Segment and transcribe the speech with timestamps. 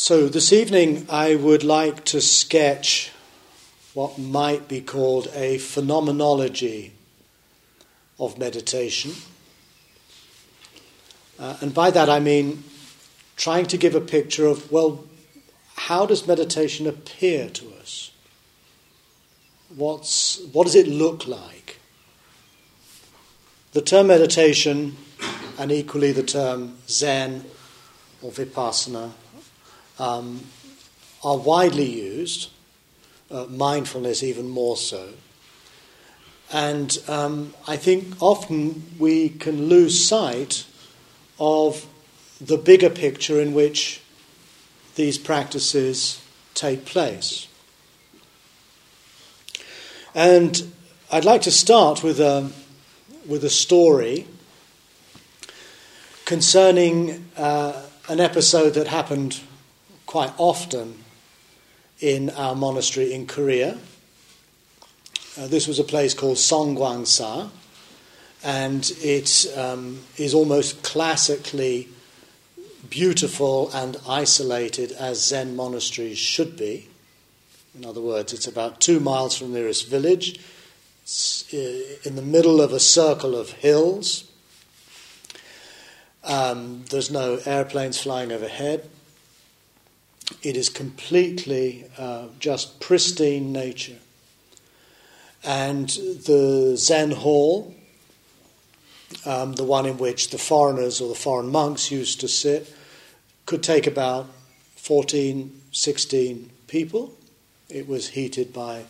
[0.00, 3.10] So, this evening I would like to sketch
[3.94, 6.92] what might be called a phenomenology
[8.20, 9.10] of meditation.
[11.36, 12.62] Uh, and by that I mean
[13.36, 15.04] trying to give a picture of, well,
[15.74, 18.12] how does meditation appear to us?
[19.74, 21.80] What's, what does it look like?
[23.72, 24.96] The term meditation,
[25.58, 27.46] and equally the term Zen
[28.22, 29.10] or Vipassana,
[29.98, 30.44] um,
[31.24, 32.50] are widely used,
[33.30, 35.10] uh, mindfulness even more so.
[36.52, 40.64] And um, I think often we can lose sight
[41.38, 41.86] of
[42.40, 44.00] the bigger picture in which
[44.94, 46.22] these practices
[46.54, 47.48] take place.
[50.14, 50.72] And
[51.12, 52.50] I'd like to start with a,
[53.26, 54.26] with a story
[56.24, 59.40] concerning uh, an episode that happened
[60.08, 61.04] quite often
[62.00, 63.76] in our monastery in Korea.
[65.38, 67.50] Uh, this was a place called Songgwangsa,
[68.42, 71.88] and it um, is almost classically
[72.88, 76.88] beautiful and isolated as Zen monasteries should be.
[77.74, 80.40] In other words, it's about two miles from the nearest village.
[81.02, 84.24] It's uh, in the middle of a circle of hills.
[86.24, 88.88] Um, there's no airplanes flying overhead.
[90.42, 93.96] It is completely uh, just pristine nature.
[95.44, 97.74] And the Zen hall,
[99.24, 102.74] um, the one in which the foreigners or the foreign monks used to sit,
[103.46, 104.26] could take about
[104.76, 107.16] 14, 16 people.
[107.68, 108.84] It was heated by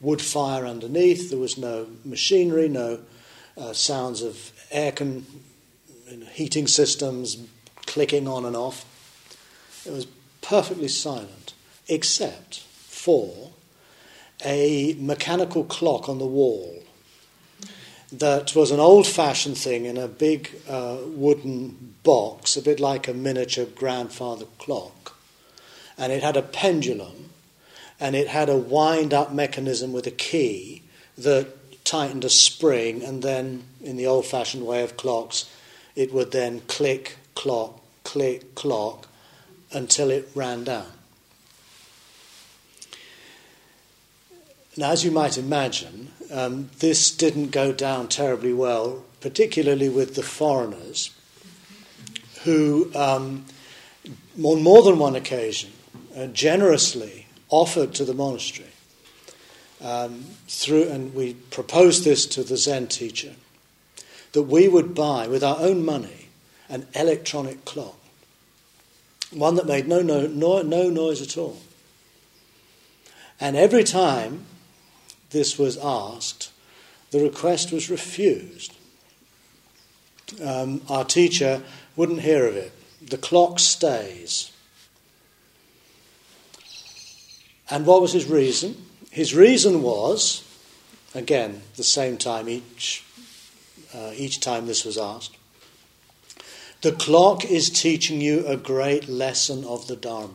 [0.00, 1.30] wood fire underneath.
[1.30, 3.00] There was no machinery, no
[3.56, 5.26] uh, sounds of air con-
[6.32, 7.38] heating systems
[7.86, 8.84] clicking on and off.
[9.86, 10.06] It was
[10.48, 11.52] perfectly silent,
[11.88, 13.50] except for
[14.42, 16.82] a mechanical clock on the wall
[18.10, 23.06] that was an old fashioned thing in a big uh, wooden box, a bit like
[23.06, 25.14] a miniature grandfather clock.
[25.98, 27.28] And it had a pendulum,
[28.00, 30.82] and it had a wind up mechanism with a key
[31.18, 35.44] that tightened a spring, and then, in the old fashioned way of clocks,
[35.94, 39.08] it would then click, clock, click, clock,
[39.72, 40.86] until it ran down.
[44.76, 50.22] Now, as you might imagine, um, this didn't go down terribly well, particularly with the
[50.22, 51.10] foreigners,
[52.44, 53.46] who, um,
[54.40, 55.72] on more than one occasion,
[56.16, 58.68] uh, generously offered to the monastery
[59.82, 63.34] um, through, and we proposed this to the Zen teacher,
[64.32, 66.28] that we would buy with our own money
[66.68, 67.98] an electronic clock
[69.30, 71.58] one that made no, no, no, no noise at all.
[73.40, 74.46] And every time
[75.30, 76.50] this was asked,
[77.10, 78.74] the request was refused.
[80.42, 81.62] Um, our teacher
[81.96, 82.72] wouldn't hear of it.
[83.00, 84.52] The clock stays.
[87.70, 88.76] And what was his reason?
[89.10, 90.42] His reason was,
[91.14, 93.04] again, the same time each,
[93.94, 95.37] uh, each time this was asked,
[96.80, 100.34] the clock is teaching you a great lesson of the Dharma.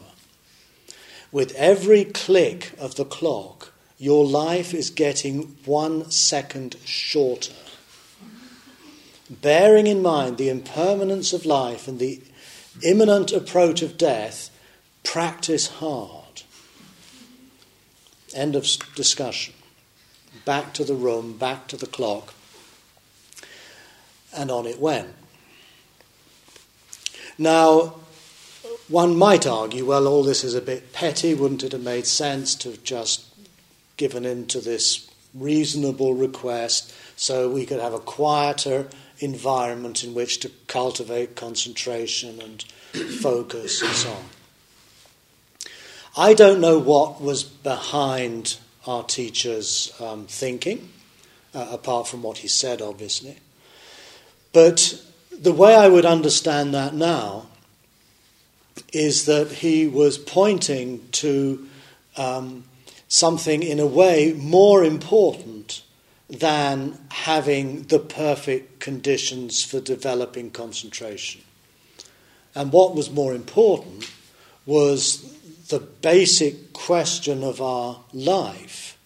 [1.31, 7.53] With every click of the clock, your life is getting one second shorter.
[9.29, 12.21] Bearing in mind the impermanence of life and the
[12.83, 14.49] imminent approach of death,
[15.03, 16.43] practice hard.
[18.35, 19.53] End of discussion.
[20.43, 22.33] Back to the room, back to the clock,
[24.35, 25.15] and on it went.
[27.37, 27.95] Now,
[28.87, 31.33] one might argue, well, all this is a bit petty.
[31.33, 33.25] Wouldn't it have made sense to have just
[33.97, 38.87] given in to this reasonable request so we could have a quieter
[39.19, 42.63] environment in which to cultivate concentration and
[43.21, 44.23] focus and so on?
[46.15, 50.89] I don't know what was behind our teacher's um, thinking,
[51.55, 53.37] uh, apart from what he said, obviously.
[54.51, 55.01] But
[55.39, 57.47] the way I would understand that now
[58.91, 61.67] is that he was pointing to
[62.17, 62.63] um,
[63.07, 65.83] something in a way more important
[66.29, 71.41] than having the perfect conditions for developing concentration.
[72.55, 74.11] And what was more important
[74.65, 75.33] was
[75.69, 78.97] the basic question of our life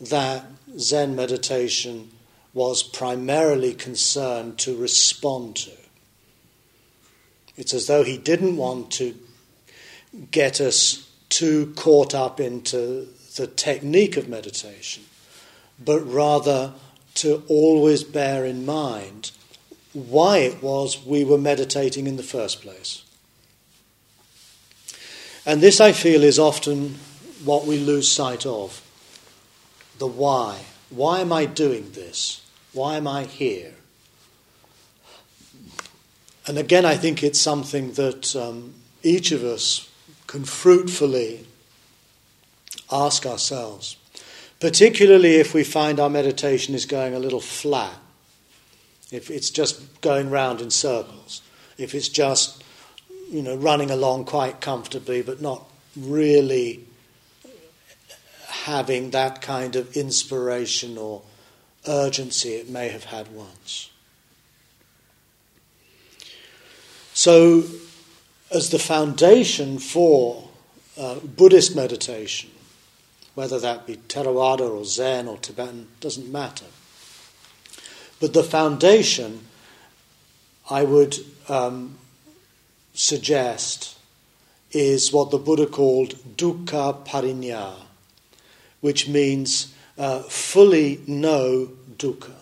[0.00, 0.44] that
[0.78, 2.10] Zen meditation
[2.54, 5.70] was primarily concerned to respond to.
[7.56, 9.14] It's as though he didn't want to
[10.30, 15.04] get us too caught up into the technique of meditation,
[15.78, 16.72] but rather
[17.14, 19.32] to always bear in mind
[19.92, 23.02] why it was we were meditating in the first place.
[25.44, 26.96] And this, I feel, is often
[27.44, 28.82] what we lose sight of
[29.98, 30.60] the why.
[30.90, 32.44] Why am I doing this?
[32.72, 33.74] Why am I here?
[36.46, 39.88] And again, I think it's something that um, each of us
[40.26, 41.46] can fruitfully
[42.90, 43.96] ask ourselves,
[44.60, 47.98] particularly if we find our meditation is going a little flat,
[49.12, 51.42] if it's just going round in circles,
[51.76, 52.62] if it's just
[53.30, 55.64] you know running along quite comfortably but not
[55.96, 56.84] really
[58.64, 61.22] having that kind of inspiration or
[61.86, 63.90] urgency it may have had once.
[67.14, 67.64] So,
[68.50, 70.48] as the foundation for
[70.96, 72.50] uh, Buddhist meditation,
[73.34, 76.66] whether that be Theravada or Zen or Tibetan, doesn't matter.
[78.20, 79.46] But the foundation,
[80.68, 81.16] I would
[81.48, 81.98] um,
[82.94, 83.96] suggest,
[84.72, 87.74] is what the Buddha called dukkha parinya,
[88.80, 92.34] which means uh, fully know dukkha.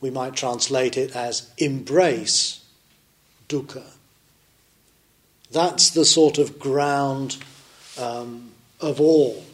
[0.00, 2.64] We might translate it as embrace
[3.48, 3.84] dukkha.
[5.50, 7.38] That's the sort of ground
[7.98, 8.50] um,
[8.80, 9.44] of all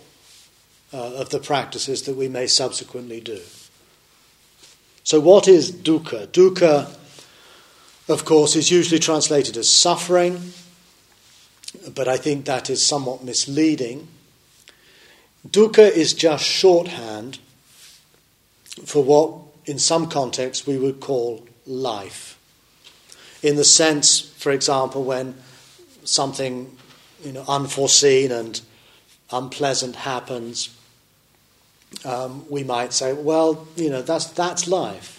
[0.92, 3.40] uh, of the practices that we may subsequently do.
[5.04, 6.28] So, what is dukkha?
[6.28, 6.94] Dukkha,
[8.08, 10.52] of course, is usually translated as suffering,
[11.94, 14.08] but I think that is somewhat misleading.
[15.48, 17.38] Dukkha is just shorthand
[18.84, 19.34] for what,
[19.66, 22.38] in some contexts, we would call life.
[23.42, 25.34] In the sense, for example, when
[26.04, 26.76] something
[27.24, 28.60] you know, unforeseen and
[29.30, 30.76] unpleasant happens,
[32.04, 35.18] um, we might say, well, you know, that's, that's life.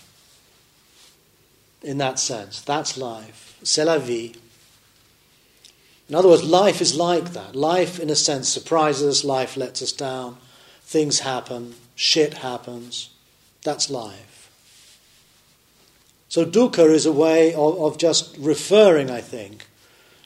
[1.81, 3.57] In that sense, that's life.
[3.63, 4.33] C'est la vie.
[6.09, 7.55] In other words, life is like that.
[7.55, 10.37] Life, in a sense, surprises us, life lets us down,
[10.81, 13.09] things happen, shit happens.
[13.63, 14.51] That's life.
[16.27, 19.67] So, dukkha is a way of, of just referring, I think,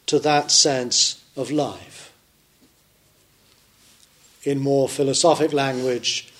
[0.07, 2.13] to that sense of life.
[4.43, 6.33] In more philosophic language,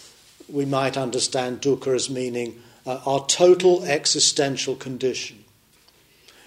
[0.50, 5.44] we might understand dukkha as meaning uh, our total existential condition.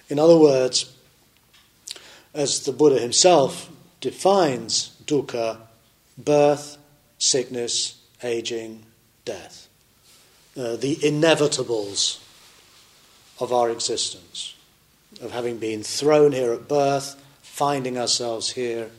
[0.09, 0.93] In other words,
[2.35, 5.59] as the Buddha himself defines dukkha,
[6.17, 6.79] birth,
[7.19, 8.85] sickness, aging,
[9.25, 9.69] death,
[10.57, 12.21] uh, the inevitables
[13.39, 14.55] of our existence,
[15.21, 18.91] of having been thrown here at birth, finding ourselves here,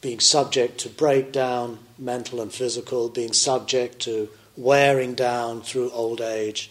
[0.00, 6.70] being subject to breakdown, mental and physical, being subject to wearing down through old age,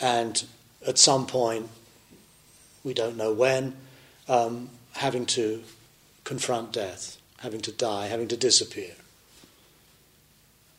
[0.00, 0.44] and
[0.86, 1.68] at some point,
[2.84, 3.74] we don't know when,
[4.28, 5.62] um, having to
[6.24, 8.92] confront death, having to die, having to disappear.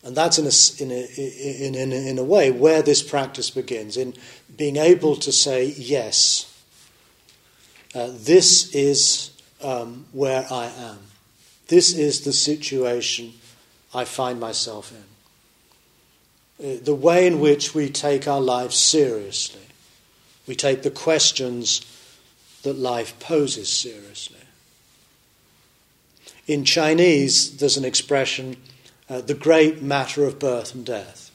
[0.04, 3.98] And that's in a, in, a, in, in, in a way where this practice begins,
[3.98, 4.14] in
[4.56, 6.54] being able to say, yes,
[7.96, 9.32] uh, this is
[9.62, 11.00] um, where I am.
[11.68, 13.34] This is the situation
[13.94, 15.06] I find myself in.
[16.60, 19.62] Uh, the way in which we take our lives seriously.
[20.48, 21.86] We take the questions
[22.68, 24.38] that life poses seriously.
[26.46, 28.58] In Chinese, there's an expression,
[29.10, 31.32] uh, the great matter of birth and death.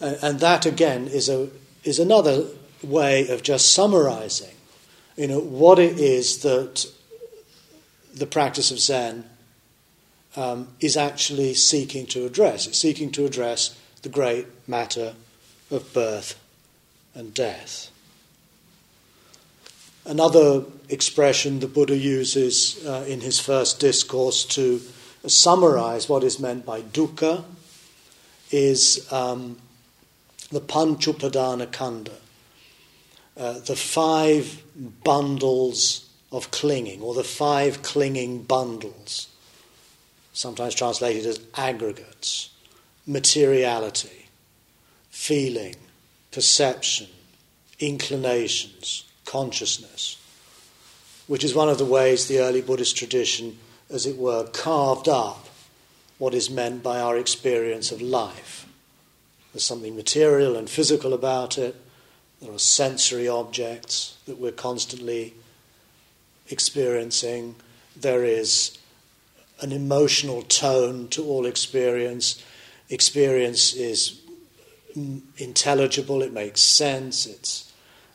[0.00, 1.48] Uh, and that, again, is, a,
[1.82, 2.44] is another
[2.82, 4.54] way of just summarizing
[5.16, 6.86] you know, what it is that
[8.14, 9.24] the practice of Zen
[10.36, 12.66] um, is actually seeking to address.
[12.66, 15.14] It's seeking to address the great matter
[15.70, 16.38] of birth
[17.14, 17.90] and death.
[20.08, 24.80] Another expression the Buddha uses uh, in his first discourse to
[25.26, 27.44] summarize what is meant by dukkha
[28.50, 29.58] is um,
[30.50, 32.14] the Panchupadana Khandha,
[33.36, 34.62] uh, the five
[35.04, 39.28] bundles of clinging, or the five clinging bundles,
[40.32, 42.50] sometimes translated as aggregates
[43.08, 44.26] materiality,
[45.10, 45.74] feeling,
[46.30, 47.08] perception,
[47.80, 50.16] inclinations, consciousness,
[51.26, 53.58] which is one of the ways the early Buddhist tradition,
[53.90, 55.46] as it were, carved up
[56.16, 58.66] what is meant by our experience of life.
[59.52, 61.76] There's something material and physical about it.
[62.40, 65.34] There are sensory objects that we're constantly
[66.48, 67.54] experiencing,
[67.94, 68.78] there is
[69.60, 72.42] an emotional tone to all experience.
[72.88, 74.22] Experience is
[75.36, 77.67] intelligible, it makes sense, it's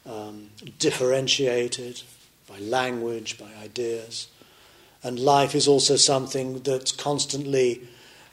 [0.05, 2.01] um, differentiated
[2.49, 4.27] by language, by ideas.
[5.01, 7.81] And life is also something that's constantly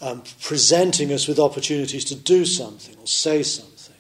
[0.01, 3.95] um, presenting us with opportunities to do something or say something.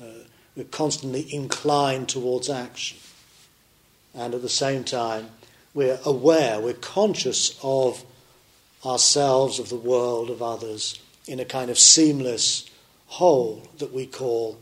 [0.00, 0.24] Uh,
[0.56, 2.98] we're constantly inclined towards action.
[4.14, 5.30] And at the same time,
[5.72, 8.04] we're aware, we're conscious of
[8.86, 12.70] ourselves, of the world, of others, in a kind of seamless
[13.06, 14.58] whole that we call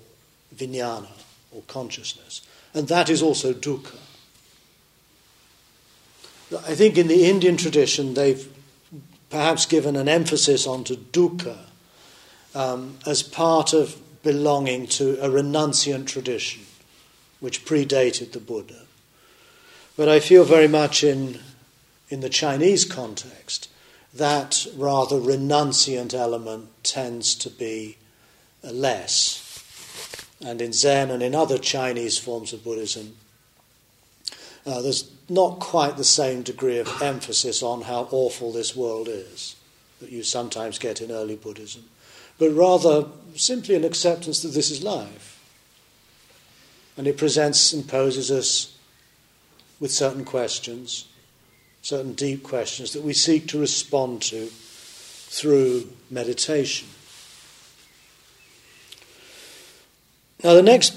[0.54, 1.21] vijnana
[1.54, 2.42] or consciousness.
[2.74, 3.98] And that is also dukkha.
[6.66, 8.46] I think in the Indian tradition, they've
[9.30, 11.58] perhaps given an emphasis onto dukkha
[12.54, 16.62] um, as part of belonging to a renunciant tradition
[17.40, 18.82] which predated the Buddha.
[19.96, 21.40] But I feel very much in,
[22.08, 23.68] in the Chinese context
[24.14, 27.96] that rather renunciant element tends to be
[28.62, 29.51] less.
[30.44, 33.16] And in Zen and in other Chinese forms of Buddhism,
[34.66, 39.56] uh, there's not quite the same degree of emphasis on how awful this world is
[40.00, 41.84] that you sometimes get in early Buddhism,
[42.38, 43.06] but rather
[43.36, 45.40] simply an acceptance that this is life.
[46.96, 48.76] And it presents and poses us
[49.80, 51.06] with certain questions,
[51.82, 56.88] certain deep questions that we seek to respond to through meditation.
[60.44, 60.94] Now, the next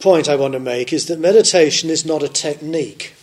[0.00, 3.14] point I want to make is that meditation is not a technique,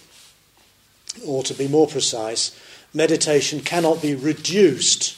[1.26, 2.58] or to be more precise,
[2.94, 5.18] meditation cannot be reduced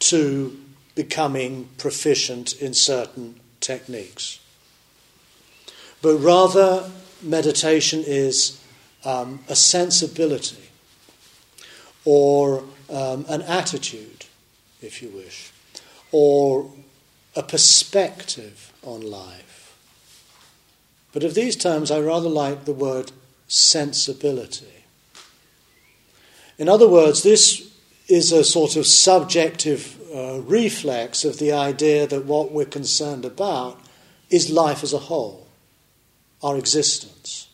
[0.00, 0.60] to
[0.94, 4.38] becoming proficient in certain techniques.
[6.02, 6.90] But rather,
[7.22, 8.60] meditation is
[9.04, 10.68] um, a sensibility
[12.04, 14.26] or um, an attitude,
[14.82, 15.50] if you wish,
[16.12, 16.70] or
[17.34, 19.53] a perspective on life.
[21.14, 23.12] But of these terms, I rather like the word
[23.46, 24.84] sensibility.
[26.58, 27.72] In other words, this
[28.08, 33.80] is a sort of subjective uh, reflex of the idea that what we're concerned about
[34.28, 35.46] is life as a whole,
[36.42, 37.48] our existence.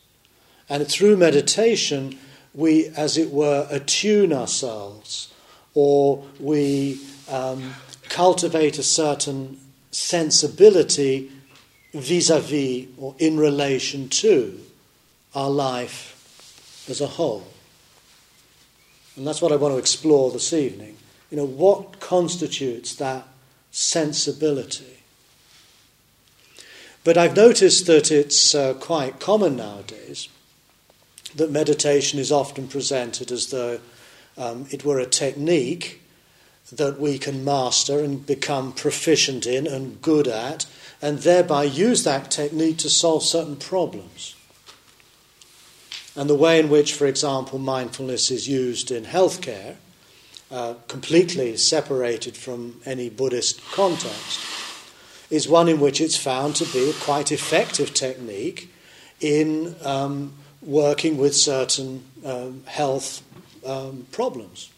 [0.69, 2.19] And through meditation,
[2.55, 5.33] we, as it were, attune ourselves
[5.75, 6.99] or we
[7.29, 7.75] um,
[8.09, 11.31] cultivate a certain sensibility
[11.92, 14.61] vis a vis or in relation to
[15.35, 17.47] our life as a whole.
[19.16, 20.97] And that's what I want to explore this evening.
[21.30, 23.26] You know, what constitutes that
[23.70, 24.99] sensibility?
[27.04, 30.28] But I've noticed that it's uh, quite common nowadays
[31.37, 33.78] that meditation is often presented as though
[34.37, 36.02] um, it were a technique
[36.73, 40.67] that we can master and become proficient in and good at
[41.02, 44.35] and thereby use that technique to solve certain problems.
[46.17, 49.76] And the way in which, for example, mindfulness is used in healthcare,
[50.50, 54.40] uh, completely separated from any Buddhist context,
[55.31, 58.73] is one in which it's found to be a quite effective technique
[59.21, 63.23] in um, working with certain um, health
[63.64, 64.71] um, problems.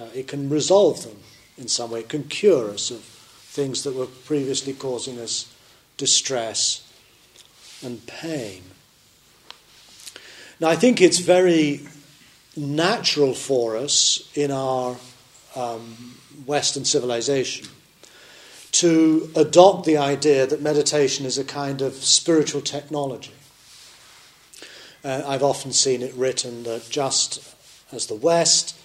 [0.00, 1.16] Uh, it can resolve them
[1.58, 5.52] in some way, it can cure us of things that were previously causing us
[5.98, 6.82] distress
[7.84, 8.62] and pain.
[10.58, 11.80] Now, I think it's very
[12.56, 14.96] natural for us in our
[15.54, 16.16] um,
[16.46, 17.66] Western civilization
[18.72, 23.34] to adopt the idea that meditation is a kind of spiritual technology.
[25.04, 27.54] Uh, I've often seen it written that just
[27.92, 28.79] as the West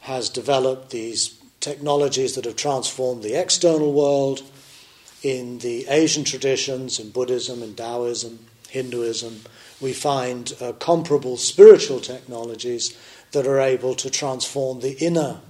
[0.00, 4.42] has developed these technologies that have transformed the external world
[5.22, 8.38] in the Asian traditions, in Buddhism, in Taoism,
[8.68, 9.40] Hinduism.
[9.80, 12.96] We find uh, comparable spiritual technologies
[13.32, 15.40] that are able to transform the inner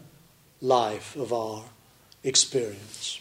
[0.60, 1.64] life of our
[2.24, 3.20] experience.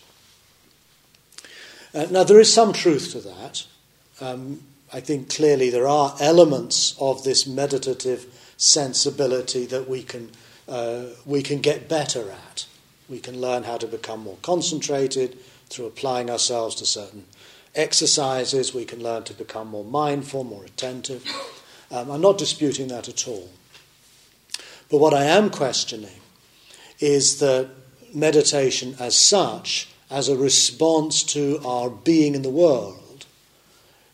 [1.94, 3.66] Uh, now, there is some truth to that.
[4.20, 8.26] Um, I think clearly there are elements of this meditative
[8.58, 10.32] sensibility that we can,
[10.68, 12.66] uh, we can get better at.
[13.10, 15.38] We can learn how to become more concentrated
[15.70, 17.26] through applying ourselves to certain
[17.76, 18.74] exercises.
[18.74, 21.26] We can learn to become more mindful, more attentive.
[21.90, 23.50] Um, I'm not disputing that at all.
[24.90, 26.20] But what I am questioning
[27.00, 27.70] is that
[28.14, 33.26] meditation as such, as a response to our being in the world,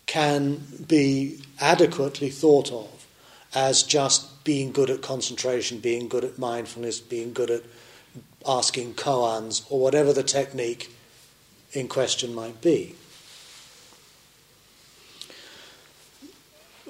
[0.06, 3.08] can be adequately thought of
[3.56, 7.64] as just being good at concentration, being good at mindfulness, being good at
[8.46, 10.94] asking koans, or whatever the technique
[11.72, 12.96] in question might be.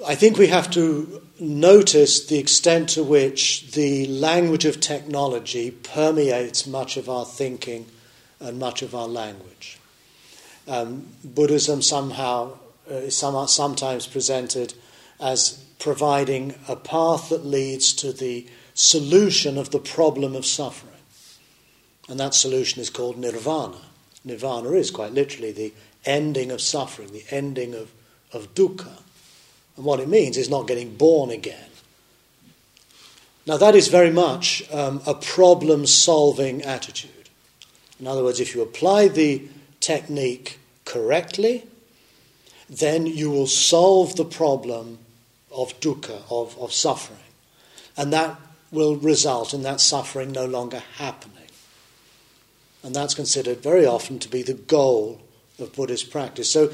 [0.06, 6.66] I think we have to notice the extent to which the language of technology permeates
[6.66, 7.86] much of our thinking
[8.40, 9.78] and much of our language.
[10.68, 12.58] Um, Buddhism somehow
[12.90, 14.74] uh, is some, sometimes presented
[15.20, 20.92] as providing a path that leads to the solution of the problem of suffering.
[22.08, 23.80] And that solution is called nirvana.
[24.24, 25.72] Nirvana is quite literally the
[26.04, 27.92] ending of suffering, the ending of,
[28.32, 28.98] of dukkha.
[29.76, 31.70] And what it means is not getting born again.
[33.46, 37.10] Now, that is very much um, a problem solving attitude.
[38.00, 39.42] In other words, if you apply the
[39.80, 41.64] technique correctly,
[42.70, 44.98] then you will solve the problem
[45.54, 47.18] of dukkha, of, of suffering.
[47.96, 48.38] And that
[48.70, 51.30] will result in that suffering no longer happening.
[52.82, 55.20] And that's considered very often to be the goal
[55.58, 56.50] of Buddhist practice.
[56.50, 56.72] So,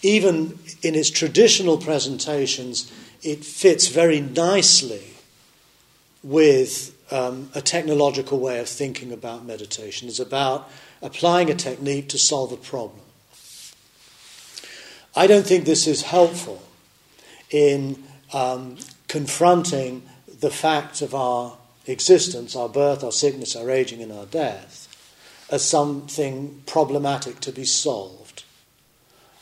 [0.00, 2.92] even in its traditional presentations,
[3.22, 5.02] it fits very nicely
[6.22, 10.06] with um, a technological way of thinking about meditation.
[10.06, 10.70] It's about
[11.02, 13.00] applying a technique to solve a problem.
[15.16, 16.62] I don't think this is helpful
[17.50, 20.02] in um, confronting
[20.40, 21.56] the fact of our
[21.86, 24.84] existence, our birth, our sickness, our aging, and our death
[25.50, 28.44] as something problematic to be solved.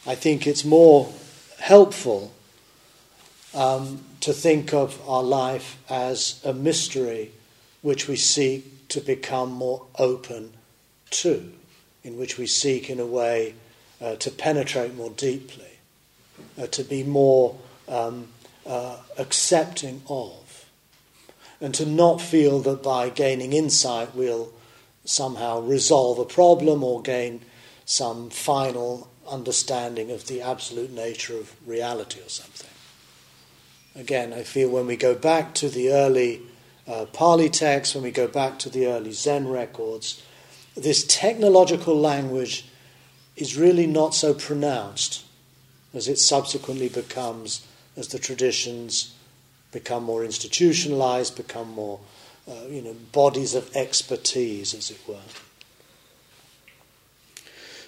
[0.06, 1.12] I think it's more
[1.58, 2.32] helpful
[3.54, 7.32] um, to think of our life as a mystery
[7.82, 10.52] which we seek to become more open
[11.10, 11.52] to,
[12.04, 13.54] in which we seek, in a way,
[14.00, 15.78] uh, to penetrate more deeply,
[16.60, 17.56] uh, to be more
[17.88, 18.28] um,
[18.66, 20.66] uh, accepting of,
[21.60, 24.52] and to not feel that by gaining insight we'll
[25.04, 27.40] somehow resolve a problem or gain
[27.84, 32.70] some final understanding of the absolute nature of reality or something.
[33.94, 36.42] Again, I feel when we go back to the early
[36.86, 40.22] uh, Pali texts, when we go back to the early Zen records,
[40.76, 42.66] this technological language
[43.36, 45.24] is really not so pronounced
[45.94, 49.14] as it subsequently becomes as the traditions
[49.72, 52.00] become more institutionalized, become more,
[52.48, 55.16] uh, you know, bodies of expertise, as it were.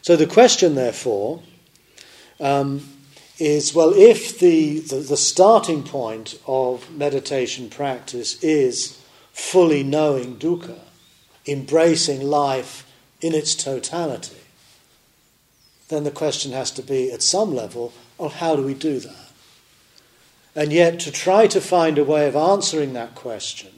[0.02, 1.42] So the question, therefore,
[2.40, 2.88] um,
[3.38, 9.00] is well, if the, the, the starting point of meditation practice is
[9.32, 10.78] fully knowing dukkha,
[11.46, 12.90] embracing life
[13.20, 14.36] in its totality,
[15.88, 19.27] then the question has to be at some level, well, how do we do that?
[20.58, 23.70] And yet, to try to find a way of answering that question,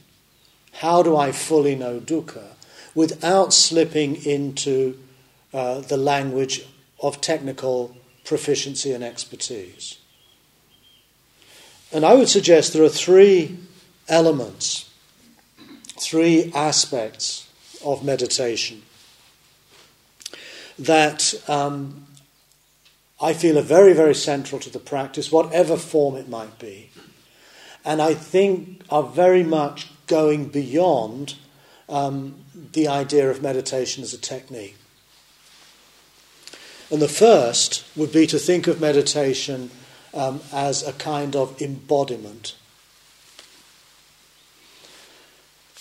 [0.73, 2.55] how do I fully know dukkha,
[2.95, 4.97] without slipping into
[5.53, 6.65] uh, the language
[6.99, 9.99] of technical proficiency and expertise.
[11.91, 13.59] And I would suggest there are three
[14.07, 14.89] elements,
[15.99, 17.47] three aspects
[17.85, 18.81] of meditation
[20.79, 22.07] that um,
[23.21, 26.89] I feel are very, very central to the practice, whatever form it might be.
[27.85, 31.35] And I think are very much going beyond
[31.87, 32.35] um,
[32.73, 34.75] the idea of meditation as a technique.
[36.89, 39.69] And the first would be to think of meditation
[40.13, 42.55] um, as a kind of embodiment.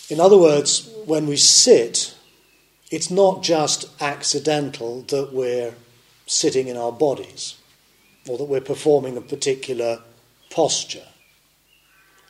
[0.09, 2.15] In other words, when we sit,
[2.91, 5.75] it's not just accidental that we're
[6.31, 7.57] sitting in our bodies,
[8.29, 10.01] or that we're performing a particular
[10.49, 11.09] posture,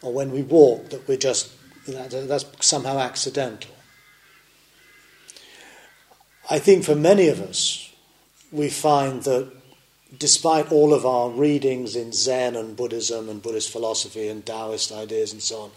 [0.00, 1.52] or when we walk, that we're just,
[1.86, 3.70] that's somehow accidental.
[6.48, 7.92] I think for many of us,
[8.50, 9.52] we find that
[10.18, 15.32] despite all of our readings in Zen and Buddhism and Buddhist philosophy and Taoist ideas
[15.32, 15.70] and so on,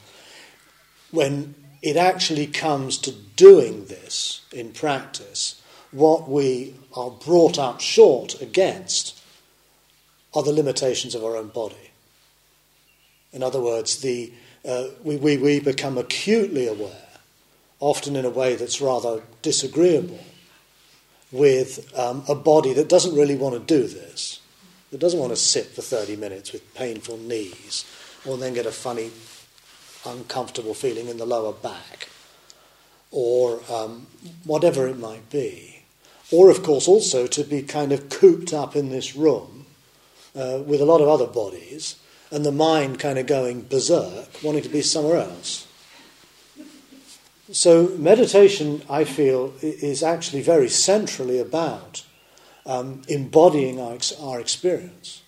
[1.12, 5.62] when it actually comes to doing this in practice,
[5.93, 9.19] what we are brought up short against
[10.34, 11.91] are the limitations of our own body.
[13.32, 14.32] In other words, the,
[14.67, 17.08] uh, we, we, we become acutely aware,
[17.79, 20.19] often in a way that's rather disagreeable,
[21.32, 24.39] with um, a body that doesn't really want to do this,
[24.91, 27.86] that doesn't want to sit for 30 minutes with painful knees,
[28.25, 29.12] or then get a funny,
[30.06, 32.10] uncomfortable feeling in the lower back,
[33.12, 34.06] or um,
[34.43, 35.72] whatever it might be.
[36.34, 39.67] Or, of course, also to be kind of cooped up in this room
[40.36, 41.96] uh, with a lot of other bodies
[42.32, 45.67] and the mind kind of going berserk, wanting to be somewhere else.
[47.52, 52.04] So, meditation, I feel, is actually very centrally about
[52.65, 55.22] um, embodying our, our experience.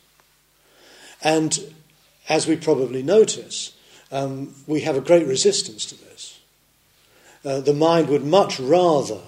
[1.21, 1.71] And
[2.27, 3.77] as we probably notice,
[4.11, 6.39] um, we have a great resistance to this.
[7.45, 9.21] Uh, the mind would much rather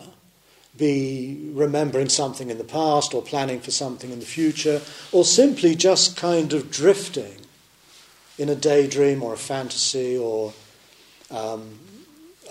[0.77, 5.75] be remembering something in the past or planning for something in the future, or simply
[5.75, 7.37] just kind of drifting
[8.37, 10.53] in a daydream or a fantasy or
[11.31, 11.79] um,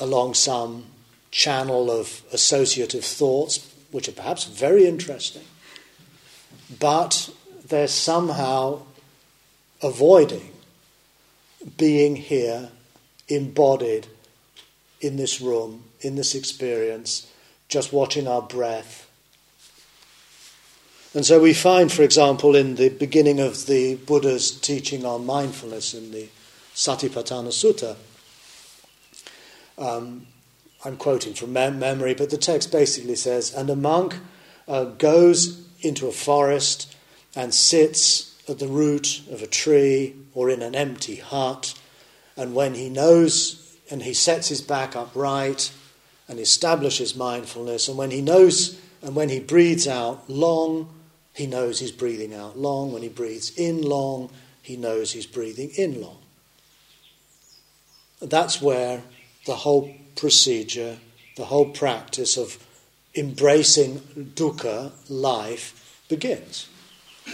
[0.00, 0.84] along some
[1.30, 5.44] channel of associative thoughts, which are perhaps very interesting,
[6.78, 7.30] but
[7.68, 8.80] they're somehow
[9.82, 10.52] avoiding
[11.76, 12.70] being here,
[13.28, 14.06] embodied
[15.00, 17.30] in this room, in this experience,
[17.68, 19.10] just watching our breath.
[21.14, 25.94] And so we find, for example, in the beginning of the Buddha's teaching on mindfulness
[25.94, 26.28] in the
[26.74, 27.96] Satipatthana Sutta,
[29.78, 30.26] um,
[30.84, 34.16] I'm quoting from mem- memory, but the text basically says, and a monk
[34.68, 36.94] uh, goes into a forest
[37.34, 41.74] and sits at the root of a tree or in an empty hut,
[42.36, 45.72] and when he knows and he sets his back upright
[46.28, 47.88] and establishes mindfulness.
[47.88, 50.88] And when he knows and when he breathes out long,
[51.32, 52.92] he knows he's breathing out long.
[52.92, 54.30] When he breathes in long,
[54.62, 56.18] he knows he's breathing in long.
[58.20, 59.02] That's where
[59.44, 60.98] the whole procedure,
[61.36, 62.58] the whole practice of
[63.14, 64.00] embracing
[64.34, 66.68] dukkha, life, begins.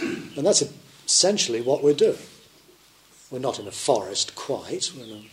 [0.01, 0.63] And that's
[1.05, 2.17] essentially what we're doing.
[3.31, 4.91] We're not in a forest quite.
[4.95, 5.32] We're in a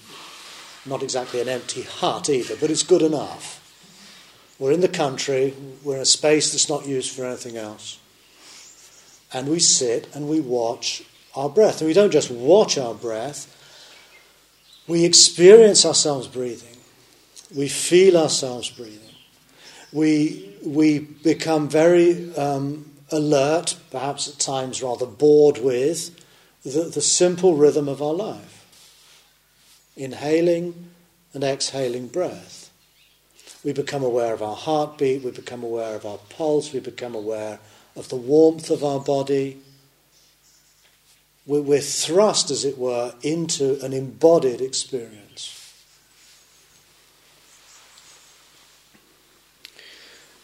[0.86, 3.58] not exactly an empty hut either, but it's good enough.
[4.58, 7.98] We're in the country, we're in a space that's not used for anything else.
[9.32, 11.02] And we sit and we watch
[11.34, 11.80] our breath.
[11.80, 13.56] And we don't just watch our breath,
[14.86, 16.76] we experience ourselves breathing.
[17.54, 19.14] We feel ourselves breathing.
[19.92, 26.16] We, we become very um, alert, perhaps at times rather bored with,
[26.64, 28.49] the, the simple rhythm of our life
[30.00, 30.90] inhaling
[31.34, 32.70] and exhaling breath.
[33.62, 37.60] We become aware of our heartbeat, we become aware of our pulse, we become aware
[37.94, 39.58] of the warmth of our body.
[41.46, 45.56] We're thrust, as it were, into an embodied experience.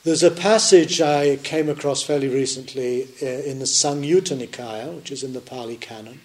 [0.05, 5.25] There's a passage I came across fairly recently uh, in the Samyutta Nikaya, which is
[5.25, 6.21] in the Pali Canon,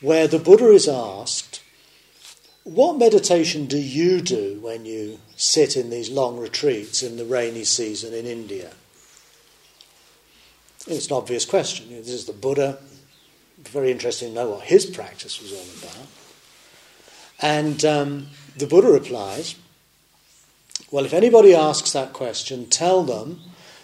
[0.00, 1.59] where the Buddha is asked
[2.64, 7.64] what meditation do you do when you sit in these long retreats in the rainy
[7.64, 8.72] season in India?
[10.86, 11.88] It's an obvious question.
[11.90, 12.78] This is the Buddha.
[13.58, 16.06] Very interesting to know what his practice was all about.
[17.40, 19.56] And um, the Buddha replies,
[20.90, 23.40] Well, if anybody asks that question, tell them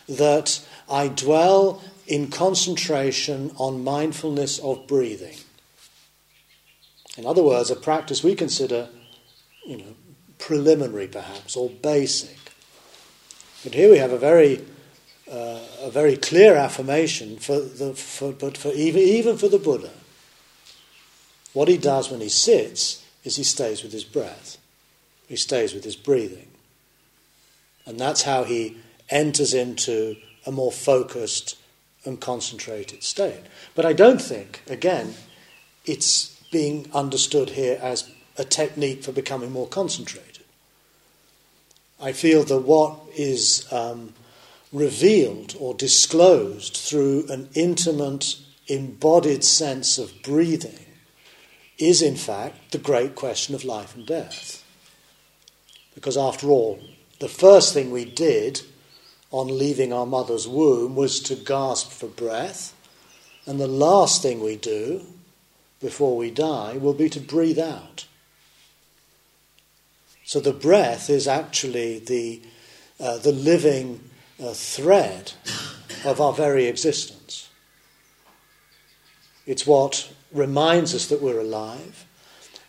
[0.08, 5.36] that I dwell in concentration on mindfulness of breathing.
[7.16, 8.88] In other words, a practice we consider,
[9.66, 9.94] you know,
[10.38, 12.36] preliminary perhaps or basic.
[13.64, 14.64] But here we have a very,
[15.30, 19.90] uh, a very clear affirmation for the, for, but for even, even for the Buddha.
[21.52, 24.58] What he does when he sits is he stays with his breath.
[25.26, 26.48] He stays with his breathing.
[27.86, 28.76] And that's how he
[29.08, 31.56] enters into a more focused
[32.04, 33.42] and concentrated state.
[33.74, 35.14] But I don't think, again,
[35.84, 40.44] it's being understood here as a technique for becoming more concentrated.
[42.00, 44.12] I feel that what is um,
[44.72, 48.36] revealed or disclosed through an intimate,
[48.68, 50.78] embodied sense of breathing
[51.78, 54.62] is, in fact, the great question of life and death.
[55.94, 56.78] Because, after all,
[57.20, 58.60] the first thing we did
[59.30, 62.74] on leaving our mother's womb was to gasp for breath,
[63.46, 65.04] and the last thing we do
[65.80, 68.06] before we die will be to breathe out.
[70.24, 72.42] So the breath is actually the,
[72.98, 74.00] uh, the living
[74.42, 75.32] uh, thread
[76.04, 77.48] of our very existence.
[79.46, 82.04] It's what reminds us that we're alive.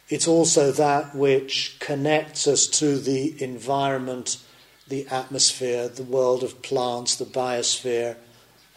[0.10, 4.38] It's also that which connects us to the environment,
[4.88, 8.16] the atmosphere, the world of plants, the biosphere,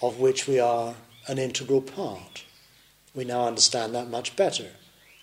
[0.03, 0.95] of which we are
[1.29, 2.45] an integral part.
[3.15, 4.71] We now understand that much better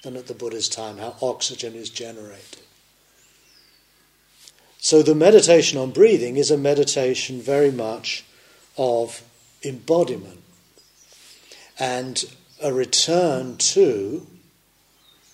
[0.03, 2.59] than at the Buddha's time, how oxygen is generated.
[4.79, 8.23] So the meditation on breathing is a meditation very much
[8.77, 9.23] of
[9.63, 10.41] embodiment
[11.79, 12.23] and
[12.61, 14.25] a return to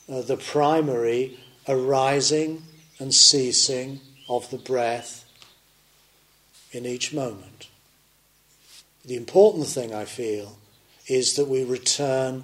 [0.10, 2.63] uh, the primary arising
[3.00, 5.26] and ceasing of the breath
[6.72, 7.68] in each moment.
[9.06, 10.58] The important thing I feel
[11.08, 12.44] is that we return,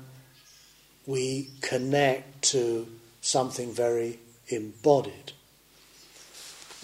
[1.05, 2.87] we connect to
[3.21, 5.33] something very embodied.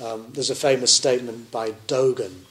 [0.03, 2.43] Um, there's a famous statement by Dogen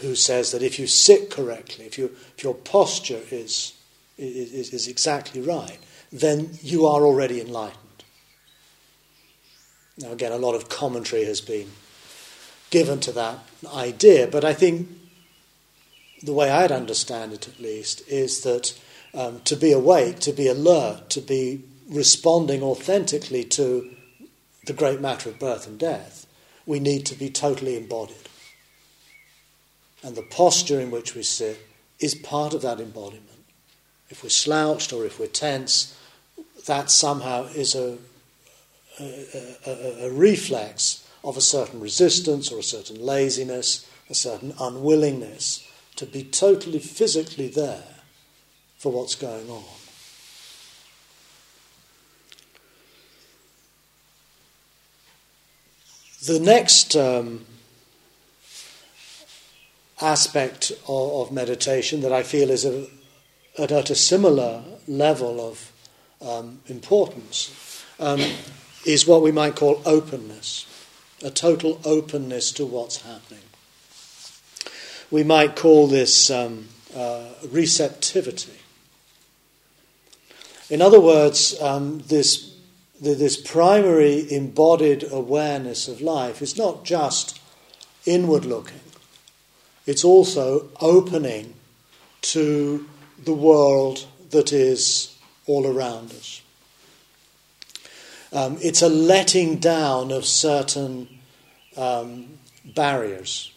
[0.00, 2.06] who says that if you sit correctly, if, you,
[2.36, 3.74] if your posture is,
[4.18, 5.78] is, is exactly right,
[6.12, 7.80] then you are already enlightened.
[9.98, 11.70] Now, again, a lot of commentary has been
[12.70, 13.38] given to that
[13.74, 14.88] idea, but I think
[16.26, 18.78] the way I'd understand it at least is that
[19.14, 23.88] um, to be awake, to be alert, to be responding authentically to
[24.66, 26.26] the great matter of birth and death,
[26.66, 28.28] we need to be totally embodied.
[30.02, 31.60] And the posture in which we sit
[32.00, 33.44] is part of that embodiment.
[34.10, 35.96] If we're slouched or if we're tense,
[36.66, 37.98] that somehow is a,
[38.98, 45.66] a, a, a reflex of a certain resistance or a certain laziness, a certain unwillingness
[45.96, 47.82] to be totally physically there
[48.78, 49.64] for what's going on.
[56.26, 57.46] The next um,
[60.00, 62.86] aspect of, of, meditation that I feel is a,
[63.58, 65.72] at, at, a similar level of
[66.20, 68.20] um, importance um,
[68.84, 70.66] is what we might call openness,
[71.22, 73.42] a total openness to what's happening.
[75.10, 78.52] We might call this um, uh, receptivity.
[80.68, 82.52] In other words, um, this
[82.98, 87.38] this primary embodied awareness of life is not just
[88.06, 88.80] inward looking,
[89.84, 91.54] it's also opening
[92.22, 92.88] to
[93.22, 95.16] the world that is
[95.46, 96.42] all around us.
[98.32, 101.08] Um, it's a letting down of certain
[101.76, 103.52] um, barriers.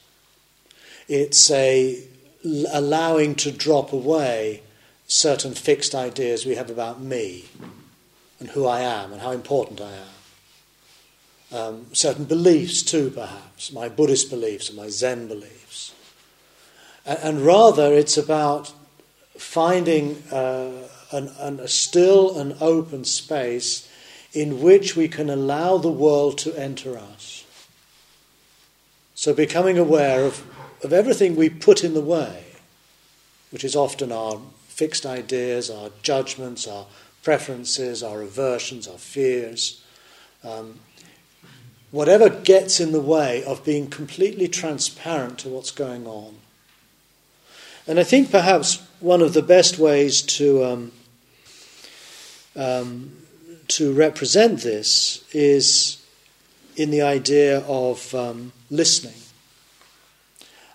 [1.10, 2.04] It's a
[2.72, 4.62] allowing to drop away
[5.08, 7.46] certain fixed ideas we have about me
[8.40, 10.08] and who I am and how important I am.
[11.52, 15.96] Um, certain beliefs, too, perhaps, my Buddhist beliefs and my Zen beliefs.
[17.06, 18.72] And, and rather, it's about
[19.36, 23.92] finding uh, an, an, a still and open space
[24.32, 27.46] in which we can allow the world to enter us.
[29.16, 30.46] So, becoming aware of,
[30.84, 32.46] of everything we put in the way,
[33.52, 36.86] which is often our fixed ideas, our judgments, our
[37.24, 39.84] preferences, our aversions, our fears,
[40.44, 40.80] um,
[41.92, 46.36] whatever gets in the way of being completely transparent to what's going on.
[47.88, 50.92] And I think perhaps one of the best ways to um,
[52.56, 53.12] um,
[53.70, 56.04] to represent this is
[56.76, 59.14] in the idea of um, listening.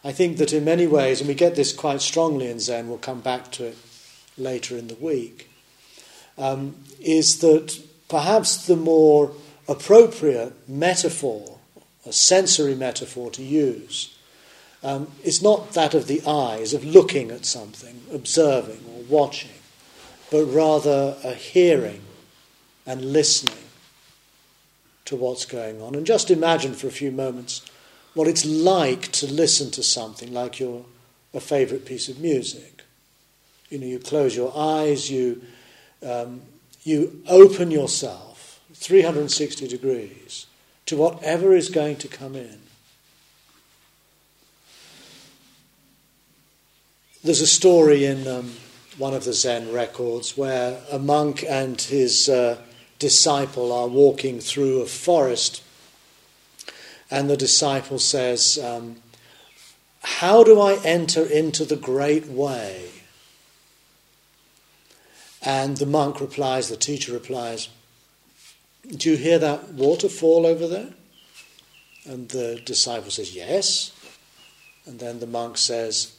[0.05, 2.99] I think that in many ways, and we get this quite strongly in Zen, we'll
[2.99, 3.79] come back to it
[4.37, 5.49] later in the week
[6.37, 9.33] um, is that perhaps the more
[9.67, 11.59] appropriate metaphor,
[12.05, 14.17] a sensory metaphor to use,
[14.83, 19.51] um, is not that of the eyes, of looking at something, observing or watching,
[20.31, 22.03] but rather a hearing
[22.85, 23.55] and listening
[25.07, 25.95] to what's going on.
[25.95, 27.63] And just imagine for a few moments
[28.15, 30.85] what it's like to listen to something like your
[31.35, 32.83] a favourite piece of music.
[33.69, 35.43] You know, you close your eyes, you
[36.03, 36.43] um,
[36.85, 40.47] you open yourself 360 degrees
[40.87, 42.59] to whatever is going to come in.
[47.25, 48.53] There's a story in um,
[48.99, 52.59] one of the Zen records where a monk and his uh,
[52.99, 55.63] disciple are walking through a forest,
[57.15, 58.97] and the disciple says, um,
[60.03, 62.91] How do I enter into the great way?
[65.41, 67.69] And the monk replies, the teacher replies,
[68.97, 70.89] Do you hear that waterfall over there?
[72.05, 73.93] And the disciple says, Yes.
[74.85, 76.17] And then the monk says,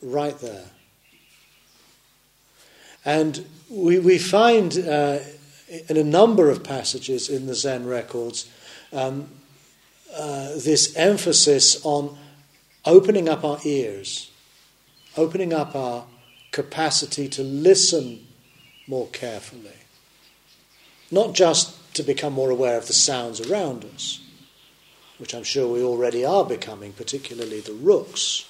[0.00, 0.66] Right there.
[3.04, 5.18] And we, we find uh,
[5.88, 8.48] in a number of passages in the Zen records
[8.92, 9.28] um,
[10.16, 12.16] uh, this emphasis on
[12.84, 14.30] opening up our ears,
[15.16, 16.04] opening up our
[16.50, 18.26] capacity to listen
[18.86, 19.70] more carefully.
[21.10, 24.20] Not just to become more aware of the sounds around us,
[25.18, 28.48] which I'm sure we already are becoming, particularly the rooks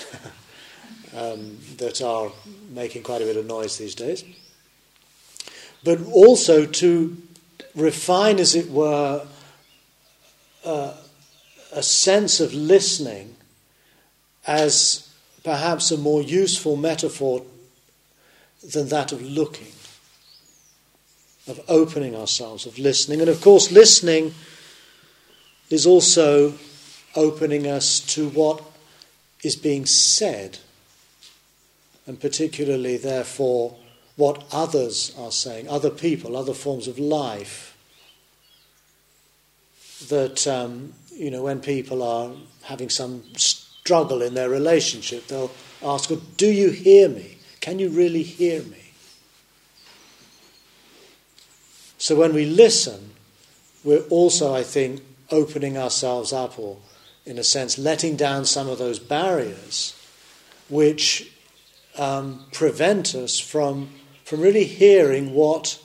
[1.14, 2.32] um, that are
[2.70, 4.24] making quite a bit of noise these days.
[5.84, 7.16] but also to
[7.74, 9.26] refine, as it were,
[10.64, 10.94] uh,
[11.72, 13.34] a sense of listening
[14.46, 15.08] as
[15.44, 17.42] perhaps a more useful metaphor
[18.72, 19.72] than that of looking,
[21.48, 23.20] of opening ourselves, of listening.
[23.20, 24.34] And of course, listening
[25.70, 26.54] is also
[27.16, 28.62] opening us to what
[29.42, 30.58] is being said,
[32.06, 33.76] and particularly, therefore,
[34.16, 37.71] what others are saying, other people, other forms of life.
[40.08, 42.30] That, um, you know, when people are
[42.62, 45.50] having some struggle in their relationship, they'll
[45.82, 47.38] ask, well, Do you hear me?
[47.60, 48.78] Can you really hear me?
[51.98, 53.12] So when we listen,
[53.84, 56.78] we're also, I think, opening ourselves up, or
[57.24, 59.94] in a sense, letting down some of those barriers
[60.68, 61.32] which
[61.96, 63.90] um, prevent us from,
[64.24, 65.80] from really hearing what,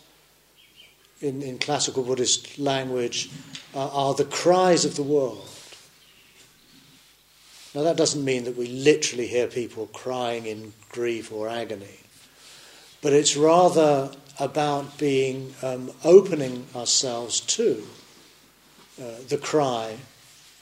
[1.22, 3.30] in, in classical Buddhist language,
[3.78, 5.48] uh, are the cries of the world.
[7.76, 12.00] Now, that doesn't mean that we literally hear people crying in grief or agony,
[13.04, 14.10] but it's rather
[14.40, 17.84] about being um, opening ourselves to
[19.00, 19.98] uh, the cry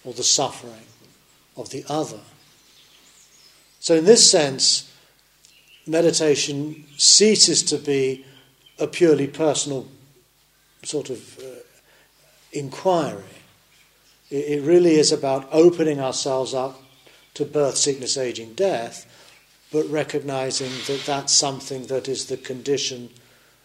[0.03, 0.87] or the suffering
[1.55, 2.19] of the other.
[3.79, 4.91] So, in this sense,
[5.87, 8.25] meditation ceases to be
[8.77, 9.87] a purely personal
[10.83, 11.34] sort of
[12.55, 13.23] inquiry.
[14.31, 16.81] It, really is about opening ourselves up
[17.35, 19.05] to birth, sickness, aging, death,
[19.71, 23.09] but recognizing that that's something that is the condition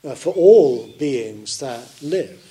[0.04, 2.46] uh, for all beings that live.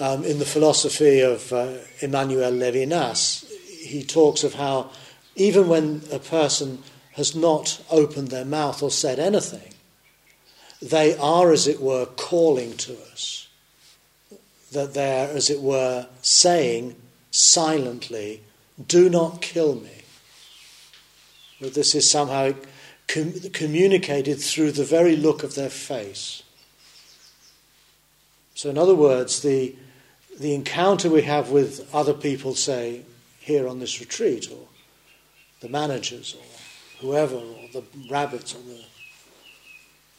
[0.00, 3.44] Um, in the philosophy of uh, Emmanuel Levinas,
[3.80, 4.90] he talks of how
[5.36, 6.82] even when a person
[7.12, 9.74] has not opened their mouth or said anything,
[10.82, 13.48] they are, as it were, calling to us
[14.72, 16.96] that they're, as it were, saying
[17.30, 18.42] silently,
[18.86, 20.02] Do not kill me.
[21.60, 22.52] That this is somehow
[23.08, 26.42] com- communicated through the very look of their face.
[28.54, 29.74] So, in other words, the,
[30.38, 33.02] the encounter we have with other people, say,
[33.40, 34.68] here on this retreat, or
[35.60, 38.84] the managers, or whoever, or the rabbits, or the